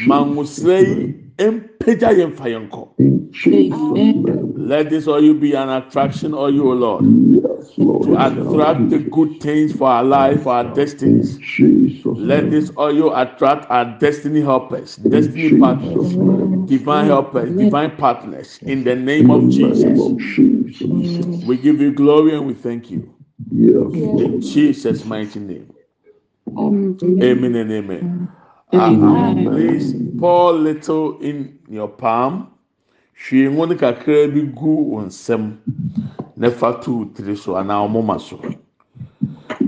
Ma 0.07 0.23
nwosira 0.25 0.79
yi 0.81 1.15
mpagya 1.47 2.09
yɛn 2.17 2.33
fa 2.35 2.45
yɛn 2.49 2.69
kɔ 2.69 2.87
let 4.57 4.89
this 4.89 5.07
oil 5.07 5.33
be 5.33 5.53
an 5.53 5.69
attraction 5.69 6.33
oil 6.33 6.61
o 6.61 6.73
lord 6.73 7.05
to 8.03 8.15
attract 8.15 8.89
the 8.89 8.99
good 8.99 9.39
things 9.41 9.73
for 9.73 9.87
our 9.87 10.03
life 10.03 10.43
for 10.43 10.53
our 10.53 10.73
destinies. 10.73 11.37
Let 12.05 12.51
this 12.51 12.71
oil 12.77 13.15
attract 13.15 13.69
our 13.69 13.85
destiny 13.99 14.41
helpers 14.41 14.97
destiny 14.97 15.59
partners 15.59 16.15
divine 16.67 17.05
helpers 17.05 17.49
divine 17.57 17.95
partners 17.97 18.59
in 18.63 18.83
the 18.83 18.95
name 18.95 19.31
of 19.31 19.49
jesus. 19.49 19.97
we 21.45 21.57
give 21.57 21.81
you 21.81 21.91
glory 21.93 22.35
and 22.35 22.45
we 22.45 22.53
thank 22.53 22.91
you. 22.91 23.13
In 23.51 24.41
jesus 24.41 25.05
mighty 25.05 25.39
name. 25.39 25.73
Amen. 26.57 27.63
And 28.71 28.81
amen. 28.81 29.47
Uh, 29.47 29.51
please 29.51 30.08
pour 30.19 30.53
little 30.53 31.17
in 31.21 31.57
your 31.69 31.87
palm. 31.87 32.47
Hwie 33.19 33.49
ngo 33.51 33.65
ne 33.67 33.75
kakra 33.75 34.27
bi 34.33 34.41
gu 34.55 34.75
wɔn 34.91 35.07
nsam 35.07 35.57
na 36.37 36.49
fa 36.49 36.71
tu 36.81 37.05
tiri 37.13 37.35
so 37.37 37.53
anaa 37.55 37.83
wɔn 37.83 37.91
moma 37.91 38.19
so. 38.19 38.39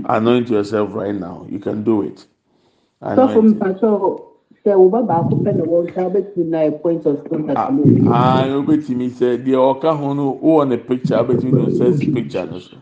Anoint 0.08 0.48
yourself 0.50 0.94
right 0.94 1.14
now. 1.14 1.46
You 1.50 1.58
can 1.58 1.82
do 1.84 2.02
it. 2.02 2.26
Anoint. 3.02 3.56
mpàtọ 3.56 4.20
sẹ 4.64 4.72
wò 4.74 4.88
bá 4.90 5.02
baako 5.02 5.36
pẹ 5.44 5.52
na 5.52 5.64
wọn 5.64 5.86
nsa 5.90 6.08
bẹtumi 6.08 6.50
na 6.50 6.70
point 6.82 7.04
of 7.06 7.16
contact 7.28 7.58
ah, 7.58 7.70
lórí. 7.70 8.08
aa 8.08 8.56
obetumi 8.56 9.06
ah, 9.06 9.14
sɛ 9.18 9.36
deɛ 9.44 9.56
ɔka 9.70 9.90
ho 9.98 10.14
no 10.14 10.38
wowɔ 10.42 10.68
ne 10.68 10.76
picture 10.76 11.18
obetumi 11.20 11.52
de 11.52 11.62
ɔsɛ 11.70 11.98
si 11.98 12.10
picture 12.12 12.46
no 12.46 12.58
so. 12.58 12.76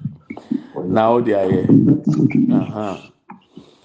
Na 0.86 1.08
ayɛ 1.10 1.66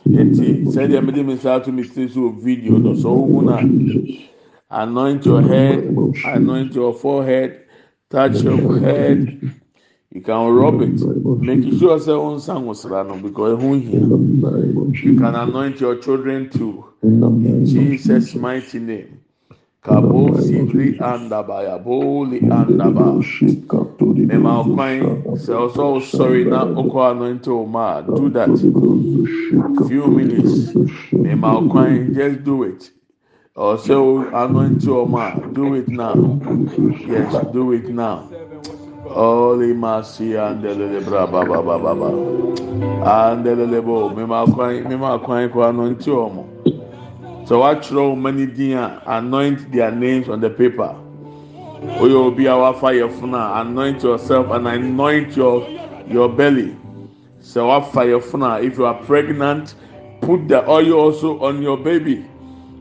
nti 0.07 0.65
sɛdeɛ 0.65 1.03
mede 1.05 1.25
me 1.25 1.35
saa 1.37 1.59
to 1.59 1.71
me 1.71 1.83
tiri 1.83 2.09
so 2.09 2.21
wɔ 2.21 2.41
video 2.41 2.77
no 2.77 2.93
so 2.95 3.09
wohu 3.15 3.41
no 3.43 3.53
a 3.53 4.83
anoint 4.83 5.25
your 5.25 5.41
head 5.41 5.83
anoint 6.25 6.73
your 6.75 6.93
forehead 6.93 7.61
touch 8.09 8.41
your 8.43 8.79
head 8.79 9.39
you 10.15 10.21
can 10.21 10.47
rub 10.49 10.81
it. 10.81 11.01
Make 11.41 11.77
sure 11.77 11.99
sɛ 11.99 12.15
o 12.15 12.35
nsa 12.37 12.55
nwosra 12.55 13.05
no 13.05 13.17
because 13.17 13.61
ho 13.61 13.73
hia 13.73 13.99
you 15.03 15.17
can 15.19 15.35
anoint 15.35 15.81
your 15.81 15.97
children 15.97 16.49
too. 16.49 16.85
In 17.03 17.65
jesus 17.65 18.33
mighty 18.35 18.79
name. 18.79 19.19
Kabo 19.85 20.33
sibri 20.41 20.97
andabaya 20.97 21.77
boli 21.77 22.39
andaba. 22.41 23.21
Mema 24.25 24.65
okwan 24.65 25.37
say 25.37 25.53
also 25.53 25.99
sorry 25.99 26.43
na 26.45 26.63
oko 26.63 26.97
anoint 27.05 27.47
o 27.47 27.65
ma 27.67 28.01
do 28.01 28.29
that. 28.29 28.49
Few 29.87 30.07
minutes. 30.07 30.73
Mema 31.13 31.61
okwan 31.61 32.15
just 32.15 32.43
do 32.43 32.63
it. 32.63 32.89
Or 33.55 33.77
so 33.77 34.27
anoint 34.33 34.83
your 34.83 35.07
ma. 35.07 35.35
Do 35.53 35.75
it 35.75 35.87
now. 35.87 36.15
Yes, 37.07 37.31
do 37.53 37.73
it 37.73 37.89
now. 37.89 38.27
Holy 39.07 39.73
mercy 39.73 40.33
and 40.35 40.63
the 40.63 41.01
bra 41.05 41.27
ba 41.27 41.45
ba 41.45 41.61
ba 41.61 41.77
ba 41.77 41.93
ba. 41.93 42.09
And 43.05 43.45
the 43.45 43.81
bo 43.83 44.09
mema 44.09 44.51
kwan 44.51 44.83
mema 44.85 45.23
kwan 45.23 45.51
ko 45.51 45.61
anoint 45.61 46.07
your 46.07 46.31
So 47.45 47.59
what 47.59 47.85
throw 47.85 48.15
many 48.15 48.47
din 48.47 48.77
anoint 49.05 49.71
their 49.71 49.91
names 49.91 50.29
on 50.29 50.41
the 50.41 50.49
paper. 50.49 50.95
Oyo 52.01 52.25
obi 52.25 52.47
a 52.47 52.57
wafa 52.57 52.87
yefuna 52.87 53.61
anoint 53.61 54.01
yourself 54.01 54.49
and 54.49 54.67
anoint 54.67 55.37
your 55.37 55.67
your 56.07 56.27
belly. 56.27 56.75
So 57.41 57.67
wafa 57.67 57.99
yefuna 57.99 58.63
if 58.63 58.77
you 58.77 58.85
are 58.85 58.99
pregnant 59.03 59.75
put 60.21 60.47
the 60.47 60.67
oil 60.67 60.93
also 60.93 61.39
on 61.39 61.61
your 61.61 61.77
baby 61.77 62.25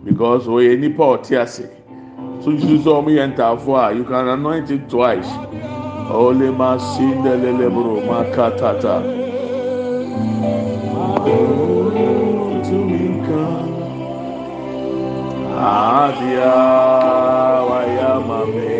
because 0.02 0.48
oye 0.48 0.76
nipa 0.76 1.02
ɔte 1.02 1.42
ase. 1.42 1.68
You 2.46 2.78
sɛ 2.78 2.88
ɔmo 2.88 3.08
yɛ 3.08 3.36
ntaafo 3.36 3.76
a 3.76 3.94
you 3.94 4.04
can 4.04 4.28
anoint 4.28 4.70
it 4.70 4.88
twice. 4.88 5.28
Holy 6.08 6.50
mercy 6.50 7.12
the 7.22 7.36
lele 7.36 7.68
bro 7.70 8.00
makatata. 8.00 9.02
Oh, 11.26 11.73
Abia 16.04 16.54
wayama 17.68 18.40
me 18.52 18.76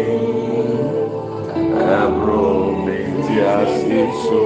Ebro 2.02 2.76
mintia 2.84 3.56
siso 3.76 4.44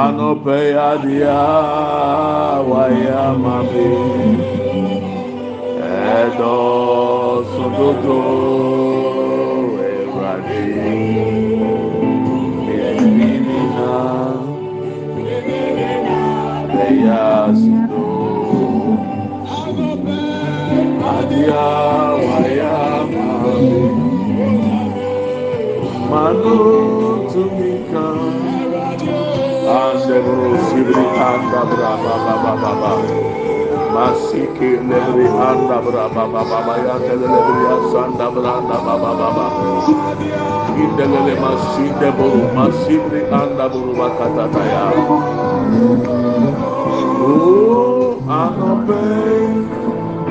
Anope 0.00 0.60
adia 0.90 1.40
wayama 2.70 3.56
me 3.70 3.88
Edo 6.24 7.44
sododo 7.52 8.73
Sibri 30.74 31.04
anda 31.04 31.60
berapa 31.68 32.14
baba 32.24 32.52
baba 32.56 32.92
masih 33.94 34.48
ke 34.58 34.80
lebri 34.82 35.28
anda 35.28 35.78
berapa 35.84 36.22
baba 36.26 36.58
baya 36.66 36.96
tele 37.04 37.26
lebri 37.28 37.64
anda 37.94 38.26
beranda 38.32 38.76
baba 38.80 39.10
baba 39.14 39.46
kita 40.74 41.04
lele 41.06 41.34
masih 41.38 41.88
deburu 42.02 42.48
masih 42.56 42.98
beri 43.06 43.22
anda 43.28 43.68
berubah 43.68 44.10
kata 44.18 44.44
saya 44.50 44.84
Oh, 47.26 48.20
I'll 48.28 48.84
be 48.84 49.93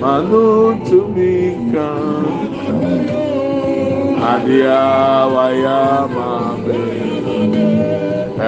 Manu 0.00 0.74
tumika 0.88 1.88
Adia 4.32 4.80
waya 5.34 6.08
mame 6.14 6.80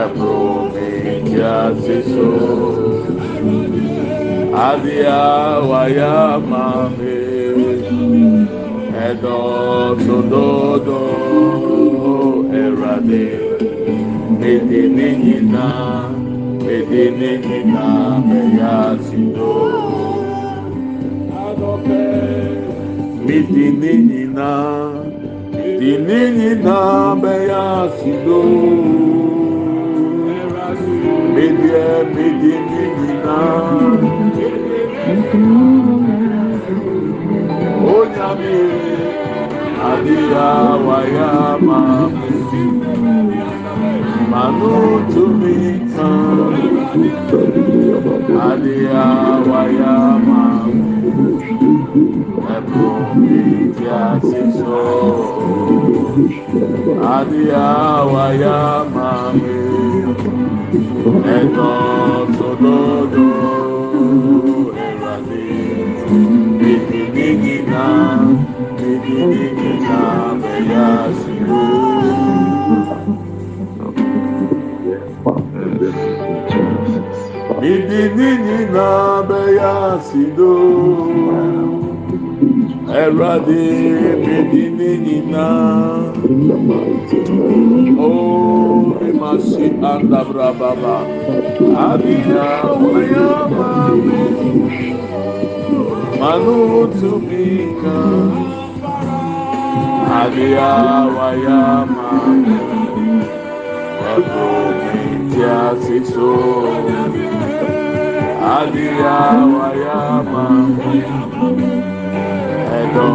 Ebro 0.03 0.70
me 0.72 0.89
kia 1.29 1.59
siso. 1.83 2.31
Adia 4.68 5.20
waya 5.70 6.41
mame 6.51 7.16
Edo 9.09 9.97
sododo 10.07 11.03
Erade. 12.62 13.29
Medini 14.41 15.09
nyina 15.25 15.68
Medini 16.64 17.31
nyina 17.47 17.87
Meya 18.27 18.99
sido 19.05 19.84
Medini 23.27 23.93
nyina 24.09 24.51
Medini 25.53 26.31
nyina 26.39 27.14
Meya 27.22 27.89
sido 27.97 28.43
Medie 31.35 31.87
Medini 32.14 32.83
nyina 32.99 33.37
Onyame 37.95 38.61
Adia 39.91 40.49
waya 40.87 41.59
mame 41.61 42.31
Manu 44.31 44.75
tumika 45.12 46.09
Adia 48.51 49.05
waya 49.51 50.18
mame 50.65 51.12
Ebro 52.57 53.15
mitia 53.15 54.21
siso 54.23 54.81
Adia 57.15 57.69
waya 58.12 58.85
mame 58.95 59.57
Edo 61.37 61.73
sododo 62.37 63.29
Erade 64.87 65.47
Bidinigina 66.59 67.87
Bidinigina 68.79 70.01
Beya 70.41 70.89
siro 71.21 71.84
Midini 77.65 78.29
nyina 78.45 78.89
bẹya 79.29 79.75
sido 80.07 80.53
ẹrọadé 83.03 83.65
midini 84.25 84.91
nyina 85.05 85.47
o 88.09 88.11
ma 89.21 89.31
si 89.49 89.65
andabra 89.93 90.49
waya 92.93 93.29
mami 93.57 94.23
manu 96.21 96.59
tumi 97.01 97.47
kan 97.81 98.29
adiya 100.21 100.71
waya 101.17 101.61
mami 101.95 102.57
ẹbùn 104.12 104.69
mi 104.85 105.03
tí 105.31 105.41
a 105.59 105.61
sì 105.83 105.97
so. 106.12 106.31
Adia 108.45 109.16
wayama 109.57 110.47
Edo 112.80 113.09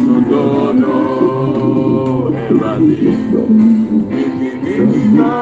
sudodo 0.00 0.96
Eradi 2.48 3.12
Nina 4.88 5.32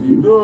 Sido 0.00 0.40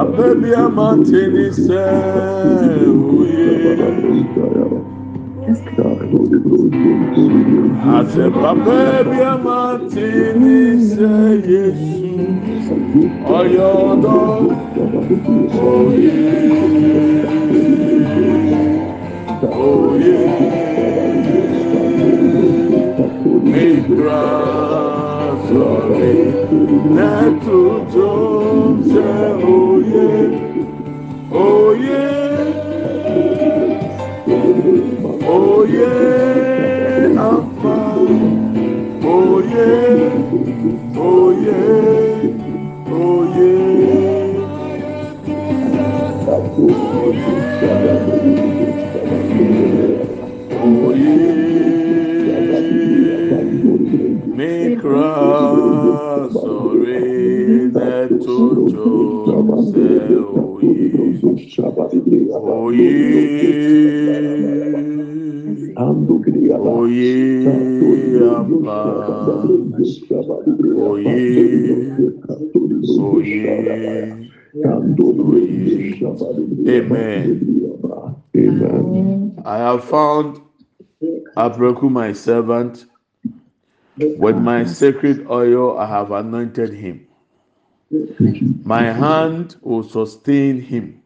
Abebi 0.00 0.50
amantini 0.54 1.52
se 1.52 1.84
Uye 5.46 5.54
Ase 7.96 8.24
papa 8.40 8.78
bi 9.08 9.18
amantini 9.32 10.58
se 10.88 11.12
Yesu 11.50 12.10
Oyodo 13.36 14.18
Oye 15.62 16.18
Oye 19.52 20.18
Mikra 23.52 24.24
Sorry 25.46 26.14
Netu 26.96 27.60
Jom 27.92 28.82
se 28.90 29.08
Oye 29.54 30.08
Oye 31.30 32.15
Oye 35.26 35.92
Alpha 37.18 37.78
Oye 39.02 39.68
Oye 40.96 41.60
Oye. 42.92 43.54
Oye. 50.52 51.06
Mikra 54.36 55.12
Sorry 56.32 57.70
Netu 57.74 58.36
Jom 58.70 59.48
se 59.72 59.88
Oye 60.14 60.96
Oye 62.42 63.06
Oye 66.08 67.44
Ampa 68.22 68.78
Oye 70.76 71.90
Oye 72.98 74.30
Amen. 76.68 77.42
I 79.44 79.58
have 79.58 79.84
found 79.84 80.40
Abreku 81.36 81.90
my 81.90 82.12
servant. 82.12 82.86
With 83.96 84.36
my 84.36 84.64
sacred 84.64 85.26
oil 85.30 85.78
I 85.78 85.86
have 85.86 86.10
anointed 86.12 86.72
him. 86.74 87.06
My 88.64 88.92
hand 88.92 89.56
will 89.62 89.82
sustain 89.82 90.60
him. 90.60 91.02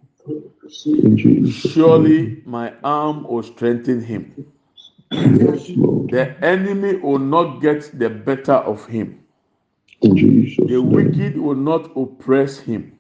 Surely 1.51 2.43
my 2.47 2.73
arm 2.83 3.25
will 3.25 3.43
strengthen 3.43 4.01
him. 4.03 4.35
The 5.11 6.37
enemy 6.43 6.97
will 6.97 7.19
not 7.19 7.61
get 7.61 7.91
the 7.99 8.11
better 8.11 8.55
of 8.55 8.87
him. 8.87 9.21
The 10.03 10.79
wicked 10.79 11.37
will 11.39 11.57
not 11.57 11.91
oppress 11.97 12.59
him. 12.59 12.99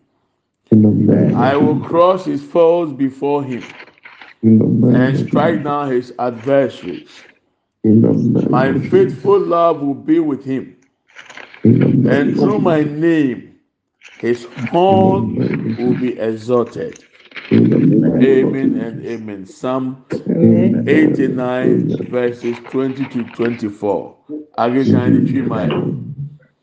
I 0.72 1.56
will 1.56 1.80
crush 1.80 2.24
his 2.24 2.42
foes 2.42 2.92
before 2.92 3.44
him 3.44 3.62
and 4.42 5.16
strike 5.28 5.62
down 5.64 5.90
his 5.92 6.12
adversaries. 6.18 7.08
In 7.84 8.02
name 8.02 8.50
My 8.50 8.72
faithful 8.78 9.40
love 9.40 9.80
will 9.80 9.94
be 9.94 10.18
with 10.20 10.44
him, 10.44 10.76
In 11.64 11.78
name 11.78 12.06
and 12.06 12.36
through 12.36 12.60
my 12.60 12.82
name, 12.84 13.56
his 14.18 14.44
horn 14.70 15.76
will 15.78 15.94
be 15.94 16.18
exalted. 16.18 17.04
Amen 17.52 18.80
and 18.80 19.06
amen. 19.06 19.46
Psalm 19.46 20.04
89 20.10 22.06
verses 22.10 22.56
20 22.70 23.04
to 23.06 23.24
24. 23.24 24.16
Agakani 24.58 25.26
Chimai. 25.26 25.68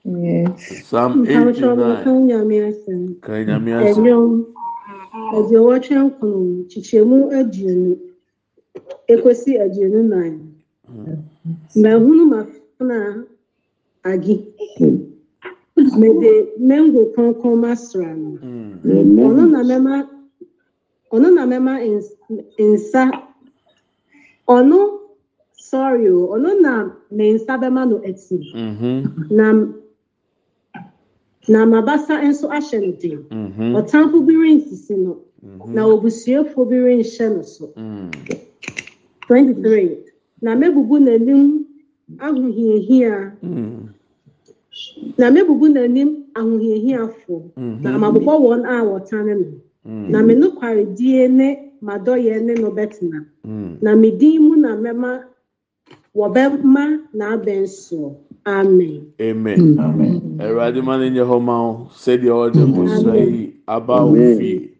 Yes. 0.05 0.87
Psalm 0.87 1.27
89. 1.27 3.15
Kanyamiasa. 3.21 4.45
Aduowɔtwe 5.35 5.95
nkron 6.07 6.67
kyikyɛmu 6.69 7.17
aduonu 7.37 7.91
ekosi 9.13 9.51
aduonu 9.63 9.99
nan 10.11 10.33
mm-hmm. 10.87 11.17
mahunu 11.83 12.23
mafuna 12.31 12.97
agi 14.09 14.35
mm-hmm. 14.79 15.99
mede 15.99 16.31
mango 16.67 17.01
kronkron 17.13 17.57
masra 17.63 18.09
no 18.15 18.29
mm. 18.39 18.79
mm-hmm. 18.85 19.19
ɔno 19.25 19.43
na 19.51 19.59
mɛma 19.69 19.95
ɔno 21.11 21.27
na 21.35 21.45
mɛma 21.45 21.73
ns- 21.81 22.15
nsa 22.59 23.03
ɔno 24.47 24.99
sorry 25.53 26.09
o 26.09 26.27
ɔno 26.35 26.61
na 26.61 26.91
me 27.11 27.33
nsa 27.33 27.57
bɛma 27.61 27.87
no 27.89 27.97
ati 28.03 28.37
mhm, 28.55 29.27
na 29.31 29.45
na 31.47 31.65
mabasa 31.65 32.21
nso 32.23 32.47
ahyɛ 32.49 32.77
no 32.85 32.91
den 33.01 33.25
mhm, 33.31 33.75
ɔtamfo 33.77 34.25
bi 34.25 34.33
rensisi 34.33 34.95
no. 34.97 35.17
Mhm, 35.43 35.73
na 35.73 35.85
obusuafo 35.85 36.65
bi 36.67 36.75
renhyɛ 36.75 37.35
no 37.35 37.41
so. 37.43 37.67
Mm. 37.77 38.11
23 39.27 39.97
na 40.41 40.55
mebubu 40.55 40.99
n'anim 40.99 41.65
ahohiahia. 42.19 43.31
Mm, 43.43 43.89
na 45.17 45.29
mebubu 45.31 45.67
n'anim 45.69 46.23
ahohiahiafo 46.35 47.51
na 47.55 47.91
mhm, 47.91 47.99
mabobɔ 48.01 48.33
wɔn 48.43 48.65
a 48.65 48.83
wɔtane 48.83 49.33
no. 49.39 49.45
mm, 49.45 49.61
na 49.87 50.21
me 50.21 50.33
nokwaredie 50.35 51.27
ne 51.29 51.47
m'adɔyɛ 51.81 52.41
ne 52.43 52.53
no 52.61 52.69
bɛtena 52.71 53.19
mm. 53.45 53.77
na 53.81 53.95
me 53.95 54.11
din 54.11 54.41
mu 54.41 54.55
na 54.55 54.75
mɛma 54.75 55.23
wɔbɛma 56.15 56.83
n'abɛnsoɔ 57.15 58.15
amen. 58.47 59.11
Amen. 59.19 60.39
Awurade 60.39 60.83
ma 60.83 60.97
no 60.97 61.09
nyɛ 61.09 61.23
hɔ 61.27 61.41
ma 61.41 61.55
wo 61.63 61.89
sɛdeɛ 61.93 62.31
ɔde 62.31 62.63
bosra 62.73 63.15
yi 63.19 63.53
aba 63.67 64.05
wo 64.05 64.15
fie. 64.37 64.71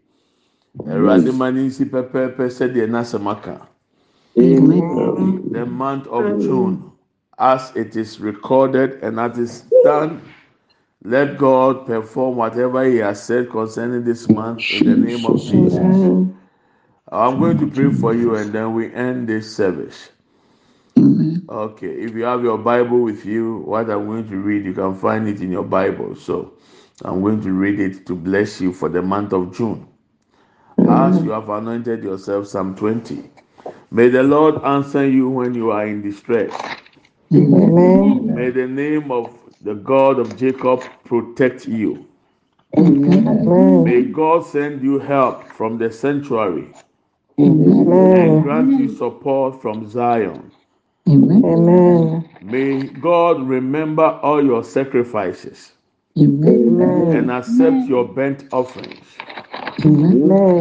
Awurade 0.86 1.34
ma 1.36 1.50
no 1.50 1.60
nsi 1.60 1.84
pɛpɛɛpɛ 1.84 2.44
sɛdeɛ 2.48 2.88
n'asɛm 2.88 3.26
aka. 3.30 3.68
The 4.34 5.66
month 5.66 6.06
of 6.08 6.40
June, 6.40 6.92
as 7.38 7.72
it 7.74 7.96
is 7.96 8.20
recorded 8.20 8.98
and 9.02 9.18
as 9.18 9.38
it 9.38 9.42
is 9.42 9.64
done, 9.84 10.20
let 11.04 11.38
God 11.38 11.86
perform 11.86 12.36
whatever 12.36 12.84
He 12.84 12.98
has 12.98 13.22
said 13.22 13.50
concerning 13.50 14.04
this 14.04 14.28
month 14.28 14.70
in 14.70 14.84
the 14.84 14.96
name 14.96 15.26
of 15.26 15.44
Jesus. 15.44 16.06
I'm 17.10 17.38
going 17.40 17.58
to 17.58 17.68
pray 17.68 17.90
for 17.92 18.14
you 18.14 18.36
and 18.36 18.52
then 18.54 18.74
we 18.74 18.92
end 18.94 19.28
this 19.28 19.54
service. 19.56 20.10
Okay, 21.48 21.88
if 21.88 22.14
you 22.14 22.24
have 22.24 22.42
your 22.42 22.58
Bible 22.58 23.00
with 23.02 23.24
you, 23.24 23.58
what 23.58 23.90
I'm 23.90 24.06
going 24.06 24.28
to 24.28 24.36
read, 24.36 24.64
you 24.66 24.74
can 24.74 24.96
find 24.96 25.28
it 25.28 25.40
in 25.40 25.52
your 25.52 25.64
Bible. 25.64 26.16
So 26.16 26.54
I'm 27.04 27.22
going 27.22 27.40
to 27.42 27.52
read 27.52 27.80
it 27.80 28.06
to 28.06 28.16
bless 28.16 28.60
you 28.60 28.72
for 28.72 28.88
the 28.88 29.02
month 29.02 29.32
of 29.32 29.56
June. 29.56 29.88
As 30.86 31.22
you 31.22 31.30
have 31.30 31.48
anointed 31.50 32.04
yourself, 32.04 32.48
Psalm 32.48 32.76
20. 32.76 33.30
May 33.90 34.08
the 34.08 34.22
Lord 34.22 34.62
answer 34.64 35.08
you 35.08 35.30
when 35.30 35.54
you 35.54 35.70
are 35.70 35.86
in 35.86 36.02
distress. 36.02 36.52
Amen. 37.34 38.34
May 38.34 38.50
the 38.50 38.66
name 38.66 39.10
of 39.12 39.36
the 39.62 39.74
God 39.74 40.18
of 40.18 40.36
Jacob 40.36 40.82
protect 41.04 41.66
you. 41.68 42.06
May 42.76 44.02
God 44.02 44.46
send 44.46 44.82
you 44.82 44.98
help 44.98 45.44
from 45.48 45.78
the 45.78 45.90
sanctuary 45.90 46.72
and 47.38 48.42
grant 48.42 48.72
you 48.78 48.88
support 48.88 49.60
from 49.62 49.88
Zion. 49.90 50.52
Amen. 51.08 52.28
May 52.42 52.82
God 52.84 53.42
remember 53.42 54.04
all 54.22 54.44
your 54.44 54.64
sacrifices 54.64 55.72
and 56.16 57.30
accept 57.30 57.88
your 57.88 58.06
burnt 58.08 58.44
offerings. 58.52 59.06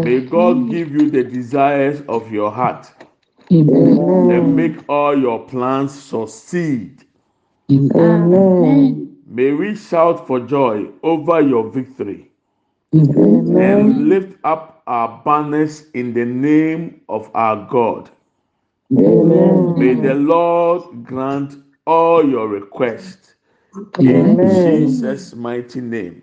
May 0.04 0.22
God 0.22 0.70
give 0.70 0.92
you 0.92 1.10
the 1.12 1.24
desires 1.24 2.04
of 2.10 2.32
your 2.32 2.52
heart 2.52 2.92
and 3.50 4.56
make 4.56 4.78
all 4.90 5.20
your 5.20 5.46
plans 5.48 5.94
succeed. 6.02 7.07
May 9.28 9.52
we 9.54 9.76
shout 9.76 10.28
for 10.28 10.40
joy 10.40 10.88
over 11.04 11.42
your 11.42 11.70
victory 11.70 12.32
and 12.94 14.10
lift 14.10 14.38
up 14.44 14.84
our 14.88 15.22
banners 15.26 15.86
in 15.94 16.14
the 16.14 16.26
name 16.26 17.02
of 17.10 17.30
our 17.36 17.68
God. 17.70 18.10
Amen. 19.06 19.74
May 19.78 19.96
the 19.96 20.14
Lord 20.16 21.04
grant 21.06 21.56
all 21.86 22.28
your 22.28 22.48
requests 22.48 23.36
in 24.00 24.40
Jesus' 24.42 25.36
mighty 25.36 25.82
name. 25.82 26.22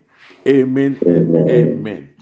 Amen 0.48 1.00
and 1.08 1.48
amen. 1.48 2.14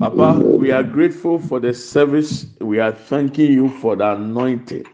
Papa, 0.00 0.50
we 0.56 0.72
are 0.72 0.82
grateful 0.84 1.38
for 1.38 1.60
the 1.60 1.74
service. 1.74 2.46
We 2.60 2.80
are 2.80 2.92
thanking 2.92 3.52
you 3.52 3.68
for 3.70 3.96
the 3.96 4.12
anointing. 4.14 4.86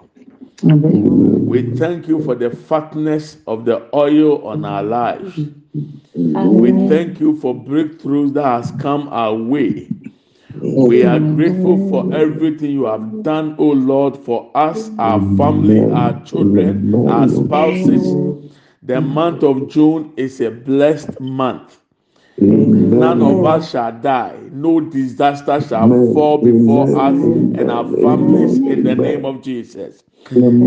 We 1.53 1.63
thank 1.77 2.09
you 2.09 2.19
for 2.25 2.35
the 2.35 2.51
fatness 2.51 3.37
of 3.47 3.67
the 3.67 3.87
oil 3.95 4.47
on 4.49 4.65
our 4.65 4.83
lives. 4.83 5.51
We 6.15 6.73
thank 6.73 7.21
you 7.21 7.37
for 7.41 7.55
breakthroughs 7.55 8.33
that 8.35 8.45
has 8.47 8.73
come 8.73 9.09
our 9.11 9.35
way. 9.35 9.93
We 10.75 11.05
are 11.05 11.21
grateful 11.21 11.79
for 11.91 12.09
everything 12.15 12.71
you 12.73 12.87
have 12.87 13.23
done, 13.23 13.57
oh 13.59 13.73
Lord, 13.73 14.17
for 14.17 14.51
us, 14.55 14.91
our 14.99 15.21
family, 15.37 15.87
our 15.91 16.25
children, 16.25 17.03
our 17.07 17.29
spouses. 17.29 18.17
The 18.83 19.03
month 19.03 19.45
of 19.45 19.69
June 19.69 20.15
is 20.17 20.41
a 20.41 20.51
blessed 20.51 21.21
month. 21.21 21.82
None 22.91 23.22
of 23.22 23.45
us 23.45 23.70
shall 23.70 23.93
die. 23.93 24.39
No 24.53 24.80
disaster 24.80 25.61
shall 25.61 25.91
fall 25.91 26.39
before 26.39 26.97
us 26.97 27.28
and 27.55 27.70
our 27.70 27.87
families 27.87 28.61
in 28.61 28.85
the 28.85 28.97
name 28.97 29.24
of 29.24 29.43
Jesus. 29.43 30.03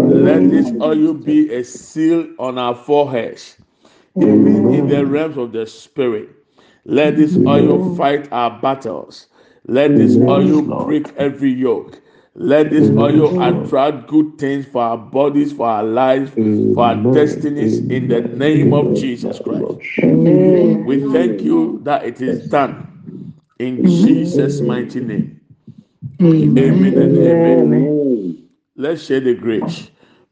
Let 0.09 0.49
this 0.49 0.73
oil 0.81 1.13
be 1.13 1.51
a 1.53 1.63
seal 1.63 2.27
on 2.39 2.57
our 2.57 2.75
foreheads, 2.75 3.57
even 4.21 4.67
in 4.69 4.87
the 4.87 5.05
realms 5.05 5.37
of 5.37 5.53
the 5.53 5.65
spirit. 5.67 6.29
Let 6.85 7.17
this 7.17 7.39
oil 7.47 7.79
fight 7.79 8.29
our 8.31 8.61
battles. 8.61 9.27
Let 9.67 9.95
this 9.97 10.19
oil 10.29 10.61
break 10.63 11.13
every 11.17 11.51
yoke. 11.51 12.01
Let 12.35 12.69
this 12.69 12.91
oil 12.97 13.41
attract 13.41 14.07
good 14.07 14.37
things 14.37 14.65
for 14.65 14.81
our 14.81 14.97
bodies, 14.97 15.53
for 15.53 15.67
our 15.67 15.83
lives, 15.83 16.31
for 16.73 16.83
our 16.83 16.95
destinies 17.13 17.79
in 17.89 18.09
the 18.09 18.21
name 18.21 18.73
of 18.73 18.93
Jesus 18.93 19.39
Christ. 19.39 19.65
We 20.85 20.99
thank 21.13 21.41
you 21.41 21.79
that 21.83 22.03
it 22.05 22.21
is 22.21 22.49
done 22.49 23.33
in 23.59 23.85
Jesus' 23.85 24.59
mighty 24.61 24.99
name. 24.99 25.39
Amen 26.21 26.97
and 26.97 27.17
amen. 27.17 28.49
Let's 28.75 29.03
share 29.05 29.21
the 29.21 29.33
grace. 29.35 29.89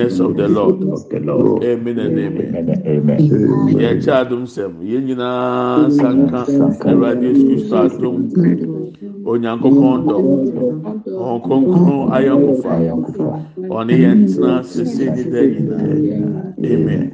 of 0.00 0.36
the 0.36 0.48
Lord. 0.48 0.82
Oh, 1.28 1.62
amen 1.62 1.98
and 1.98 2.18
amen. 2.18 3.64
yɛkyɛ 3.80 4.12
adom 4.20 4.44
sɛm 4.54 4.72
yɛn 4.82 5.04
nyinaa 5.06 5.90
sanka 5.90 6.40
awurade 6.88 7.24
yesu 7.26 7.44
kristo 7.48 7.76
adom 7.84 8.16
onyankopɔn 9.30 9.98
dɔ 10.08 10.16
ɔn 11.28 11.38
kronkron 11.44 12.02
ayɔnkofa 12.16 12.72
ɔne 13.76 13.94
yɛn 14.02 14.18
tena 14.30 14.62
sese 14.64 15.04
ne 15.14 15.22
da 15.32 15.40
nyinaa 15.52 16.54
amen 16.72 17.13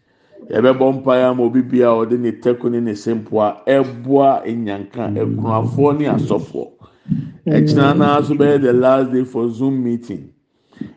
yɛbɛbɔ 0.51 0.93
mpaeɛ 1.01 1.23
ama 1.29 1.43
obi 1.43 1.61
bia 1.61 1.87
a 1.89 1.95
ɔde 2.05 2.19
ne 2.19 2.31
tɛko 2.31 2.69
ne 2.71 2.79
ne 2.79 2.93
sempoa 2.93 3.63
ɛboa 3.65 4.43
nyanka 4.45 5.07
akunafoɔ 5.15 5.97
ne 5.97 6.05
asɔfoɔ. 6.05 6.67
Ɛkyina 7.47 7.97
naa 7.97 8.21
so 8.21 8.35
bɛyɛ 8.35 8.61
the 8.61 8.73
last 8.73 9.11
day 9.11 9.23
for 9.23 9.49
zoom 9.49 9.83
meeting. 9.83 10.29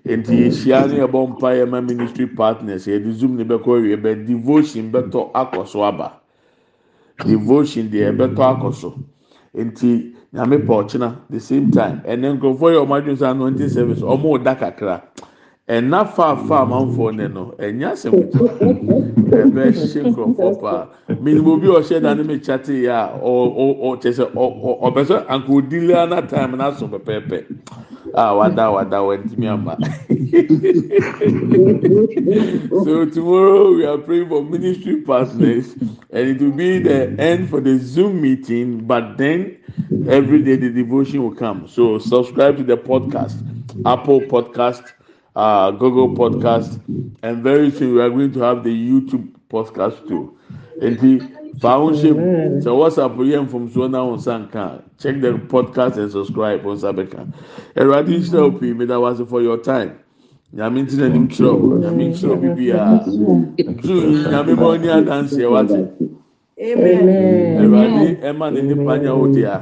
Nti 0.04 0.48
yɛhyia 0.48 0.90
ne 0.90 0.98
yɛbɔ 1.06 1.38
mpaeɛ 1.38 1.68
ma 1.70 1.80
ministry 1.80 2.26
partners. 2.26 2.86
Yɛde 2.86 3.12
zoom 3.12 3.36
ne 3.36 3.44
bɛkɔ 3.44 3.78
awie 3.78 3.96
bɛ 3.96 4.26
devotion 4.26 4.90
bɛtɔ 4.90 5.32
akɔ 5.32 5.66
so 5.68 5.82
aba. 5.84 6.12
Devotion 7.24 7.88
deɛ 7.88 8.10
ɛbɛtɔ 8.16 8.42
akɔ 8.58 8.74
so. 8.74 8.94
Nti 9.54 10.14
nyame 10.34 10.66
pa 10.66 10.82
ɔkyena 10.82 11.16
the 11.30 11.38
same 11.38 11.70
time. 11.70 12.02
Ɛnɛ 12.04 12.38
nkurɔfoɔ 12.38 12.74
yɛ 12.74 12.86
ɔmo 12.86 13.00
adwene 13.00 13.16
sɛ 13.16 13.30
anointing 13.30 13.68
service 13.68 14.00
ɔmo 14.00 14.42
da 14.42 14.54
kakra 14.56 15.00
ɛna 15.68 16.04
faafa 16.04 16.60
amanfoɔ 16.62 17.14
ne 17.16 17.28
no 17.28 17.54
ɛnya 17.58 17.92
asɛm 17.92 18.12
ɛbɛ 19.32 19.62
hyɛ 19.72 20.00
nkurɔfoɔ 20.08 20.60
paa 20.60 20.86
minimu 21.22 21.52
obi 21.54 21.66
a 21.68 21.80
ɔhyɛ 21.80 22.00
dan 22.02 22.26
mi 22.26 22.38
kyate 22.38 22.74
yɛ 22.84 22.92
a 22.92 23.18
ɔ 23.18 23.32
ɔ 23.62 23.66
ɔ 23.80 23.88
kyɛ 24.00 24.10
sɛ 24.12 24.24
ɔbɛ 24.86 25.00
sɛ 25.08 25.16
anka 25.28 25.50
odi 25.52 25.92
ana 25.94 26.20
time 26.22 26.56
na 26.58 26.70
so 26.72 26.86
pɛpɛɛpɛ. 26.88 27.44
A 28.16 28.32
wada 28.36 28.70
wada 28.70 28.98
wɔntumi 28.98 29.46
ama. 29.48 29.76
So 32.84 33.04
tomorrow 33.06 33.72
we 33.74 33.84
are 33.86 33.98
praying 33.98 34.28
for 34.28 34.44
ministry 34.44 35.00
partners 35.00 35.72
and 36.12 36.28
it 36.28 36.40
will 36.40 36.52
be 36.52 36.78
the 36.78 37.08
end 37.18 37.48
for 37.50 37.60
the 37.60 37.76
zoom 37.78 38.20
meeting 38.20 38.86
but 38.86 39.18
then 39.18 39.56
every 40.08 40.42
day 40.42 40.54
the 40.56 40.70
devotion 40.70 41.22
will 41.24 41.34
come. 41.34 41.66
So 41.66 41.98
subscribe 41.98 42.56
to 42.58 42.62
the 42.62 42.76
podcast 42.76 43.34
apple 43.84 44.20
podcast 44.20 44.92
uh, 45.36 45.70
Google 45.72 46.14
Podcast, 46.14 46.80
and 47.22 47.42
very 47.42 47.70
soon 47.70 47.94
we 47.94 48.00
are 48.00 48.10
going 48.10 48.32
to 48.32 48.40
have 48.40 48.64
the 48.64 48.70
YouTube 48.70 49.32
podcast 49.50 50.06
too. 50.08 50.36
And 50.80 50.98
the 50.98 51.58
foundation, 51.60 52.60
so 52.62 52.74
what's 52.76 52.98
up 52.98 53.16
for 53.16 53.24
you 53.24 53.46
from 53.46 53.70
so 53.72 53.82
on 53.82 54.20
Sanka? 54.20 54.82
Check 54.98 55.20
the 55.20 55.32
podcast 55.32 55.96
and 55.96 56.10
subscribe 56.10 56.66
on 56.66 56.76
Sabeka. 56.76 57.32
And 57.76 57.88
right 57.88 58.06
in 58.06 58.24
show, 58.24 58.50
me 58.50 58.84
that 58.86 59.00
was 59.00 59.20
for 59.28 59.42
your 59.42 59.58
time. 59.58 60.00
nyame 60.54 60.82
nti 60.82 60.96
na 60.96 61.08
nim 61.08 61.26
kyerɛ 61.28 61.50
o 61.50 61.78
nyame 61.82 62.04
nkyerɛ 62.14 62.34
bibi 62.40 62.70
a 62.70 63.02
juu 63.82 64.22
nyame 64.30 64.54
ma 64.54 64.66
ɔni 64.70 64.88
adansi 64.96 65.42
ɛwɔ 65.42 65.56
ate 65.62 65.78
awurade 67.58 68.06
ɛma 68.22 68.46
ne 68.54 68.60
nipa 68.62 68.94
nya 69.02 69.12
o 69.18 69.26
di 69.34 69.42
a 69.42 69.58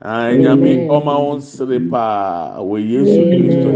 nyame 0.00 0.88
ɔma 0.88 1.14
wɔn 1.20 1.40
sere 1.42 1.78
paa. 1.90 2.58
Wɔ 2.64 2.76
yesu 2.80 3.20
kristo 3.28 3.70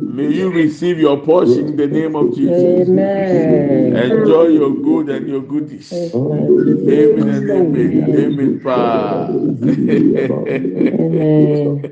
May 0.00 0.30
you 0.30 0.50
receive 0.50 0.98
your 1.00 1.22
portion 1.22 1.68
in 1.68 1.76
the 1.76 1.88
name 1.88 2.16
of 2.16 2.34
Jesus. 2.34 2.88
Amen. 2.88 3.96
Enjoy 3.96 4.48
your 4.48 4.74
good 4.74 5.10
and 5.10 5.28
your 5.28 5.42
goodies. 5.42 6.16
Amen 6.88 7.28
and 7.28 7.50
amen. 7.50 8.16
Amen. 8.18 8.60
Pa. 8.60 9.36
Amen. 10.98 11.82